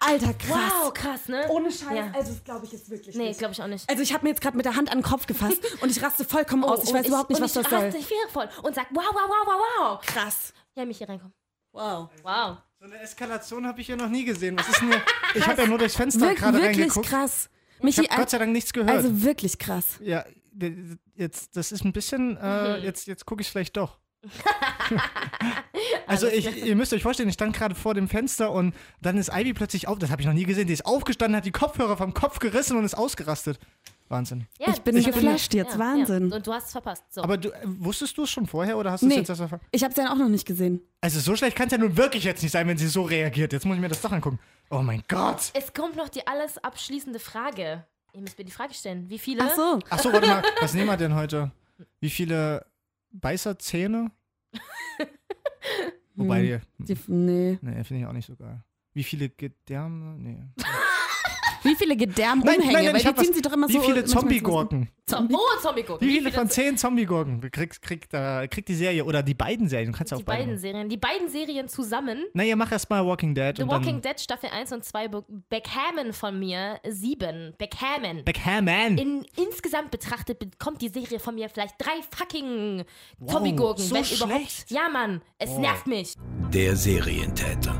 [0.00, 0.72] Alter, krass.
[0.82, 1.46] Wow, krass, ne?
[1.48, 2.10] Ohne Scheiß, Ja.
[2.14, 3.38] also das glaube ich jetzt wirklich Nee, nicht.
[3.38, 3.88] glaube ich auch nicht.
[3.88, 6.02] Also ich habe mir jetzt gerade mit der Hand an den Kopf gefasst und ich
[6.02, 6.84] raste vollkommen aus.
[6.84, 7.78] Ich weiß überhaupt nicht, und was das ich soll.
[7.86, 10.00] raste viel voll und sag, wow, wow, wow, wow, wow.
[10.06, 10.52] Krass.
[10.74, 11.32] Ja, mich hier reinkommen.
[11.72, 12.10] Wow.
[12.22, 12.58] Wow.
[12.78, 14.58] So eine Eskalation habe ich ja noch nie gesehen.
[14.58, 15.02] Was ist denn hier?
[15.34, 17.06] Ich habe ja nur durchs Fenster gerade wirklich reingeguckt.
[17.84, 17.94] Krass.
[17.94, 18.90] Ich Michi, habe Gott sei Dank nichts gehört.
[18.90, 19.98] also wirklich krass.
[20.00, 20.24] ja,
[21.16, 22.84] jetzt, das ist ein bisschen, äh, Mhm.
[22.84, 23.98] jetzt, jetzt gucke ich vielleicht doch.
[26.06, 29.30] also ich, ihr müsst euch vorstellen, ich stand gerade vor dem Fenster und dann ist
[29.34, 31.96] Ivy plötzlich auf, das habe ich noch nie gesehen, die ist aufgestanden, hat die Kopfhörer
[31.96, 33.58] vom Kopf gerissen und ist ausgerastet.
[34.08, 34.46] Wahnsinn.
[34.58, 36.28] Ja, Ich bin geflasht jetzt, Wahnsinn.
[36.30, 36.36] Ja.
[36.36, 37.04] Und du hast es verpasst.
[37.10, 37.22] So.
[37.22, 39.40] Aber du, äh, wusstest du es schon vorher oder hast du es Nee, jetzt erst
[39.40, 39.60] erfahren?
[39.70, 40.80] ich habe es ja auch noch nicht gesehen.
[41.00, 43.52] Also so schlecht kann es ja nun wirklich jetzt nicht sein, wenn sie so reagiert.
[43.52, 44.38] Jetzt muss ich mir das doch angucken.
[44.70, 45.50] Oh mein Gott.
[45.54, 47.84] es kommt noch die alles abschließende Frage.
[48.12, 49.08] Ihr müsst mir die Frage stellen.
[49.08, 49.42] Wie viele?
[49.42, 49.78] Ach so.
[49.90, 51.50] Ach so, warte mal, was nehmen wir denn heute?
[52.00, 52.64] Wie viele
[53.10, 54.10] Beißerzähne?
[56.14, 57.58] Wobei, die, Die, nee.
[57.60, 58.62] nee, finde ich auch nicht so geil.
[58.92, 60.16] Wie viele Gedärme?
[60.18, 60.42] Nee.
[61.64, 62.72] Wie viele Gedärmumhänge?
[62.72, 63.36] Weil ich die hab ziehen was.
[63.36, 63.80] sie doch immer Wie so.
[63.80, 64.88] viele manchmal so- Zombie-Gurken?
[65.06, 66.06] Zom oh, Zombie-Gurken.
[66.08, 69.92] Wie viele von zehn Zombie-Gurken kriegt, kriegt, äh, kriegt die Serie oder die beiden Serien?
[69.92, 70.44] Du kannst ja auch Die beide.
[70.44, 70.58] beiden.
[70.58, 70.88] Serien.
[70.88, 72.24] Die beiden Serien zusammen.
[72.32, 75.08] Naja, mach erst mal Walking Dead The und Walking dann Dead Staffel 1 und 2
[75.08, 77.54] be- Backhammon von mir 7.
[77.58, 78.24] Backhammon.
[78.24, 78.96] Backhammon.
[78.98, 82.84] In, insgesamt betrachtet bekommt die Serie von mir vielleicht drei fucking
[83.18, 83.84] Wow, Zombie-Gurken.
[83.84, 84.32] so wenn überhaupt.
[84.40, 84.70] schlecht?
[84.70, 85.20] Ja, Mann.
[85.38, 85.58] Es Oh.
[85.60, 86.14] nervt mich.
[86.52, 87.78] Der Serientäter.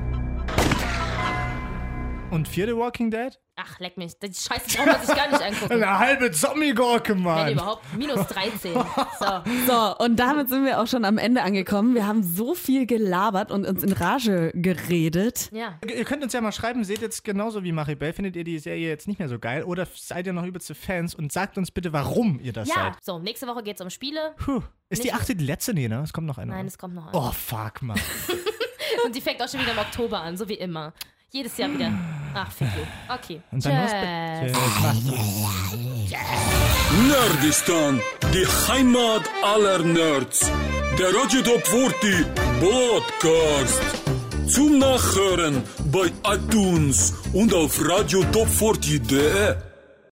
[2.35, 3.39] Und vierte Walking Dead?
[3.55, 4.18] Ach, leck mich.
[4.18, 5.72] Die Scheiße braucht man sich gar nicht angucken.
[5.85, 7.53] Eine halbe Zombie-Gurke, Wenn Mann.
[7.53, 7.85] überhaupt.
[7.97, 8.72] Minus 13.
[9.20, 9.26] So.
[9.68, 11.95] So, und damit sind wir auch schon am Ende angekommen.
[11.95, 15.49] Wir haben so viel gelabert und uns in Rage geredet.
[15.53, 15.78] Ja.
[15.87, 18.89] Ihr könnt uns ja mal schreiben, seht jetzt genauso wie Maribel, findet ihr die Serie
[18.89, 21.93] jetzt nicht mehr so geil oder seid ihr noch übelste Fans und sagt uns bitte,
[21.93, 22.74] warum ihr das Ja.
[22.74, 23.05] seid.
[23.05, 24.35] So, nächste Woche geht es um Spiele.
[24.39, 24.62] Puh.
[24.89, 25.72] Ist die Nicht- achte die letzte?
[25.72, 26.01] Nee, ne?
[26.03, 26.51] Es kommt noch eine.
[26.51, 27.16] Nein, es kommt noch eine.
[27.16, 28.01] Oh, fuck, Mann.
[29.05, 30.93] Und die fängt auch schon wieder im Oktober an, so wie immer.
[31.35, 31.93] Jedes Jahr wieder.
[32.32, 32.85] Ach, fick you.
[33.12, 33.41] Okay.
[33.51, 34.57] Und dann Tschüss.
[37.09, 38.01] Nerdistan,
[38.32, 40.49] die Heimat aller Nerds.
[40.97, 42.24] Der Radio Top 40
[42.61, 43.82] Podcast.
[44.47, 49.74] Zum Nachhören bei iTunes und auf radiotop40.de.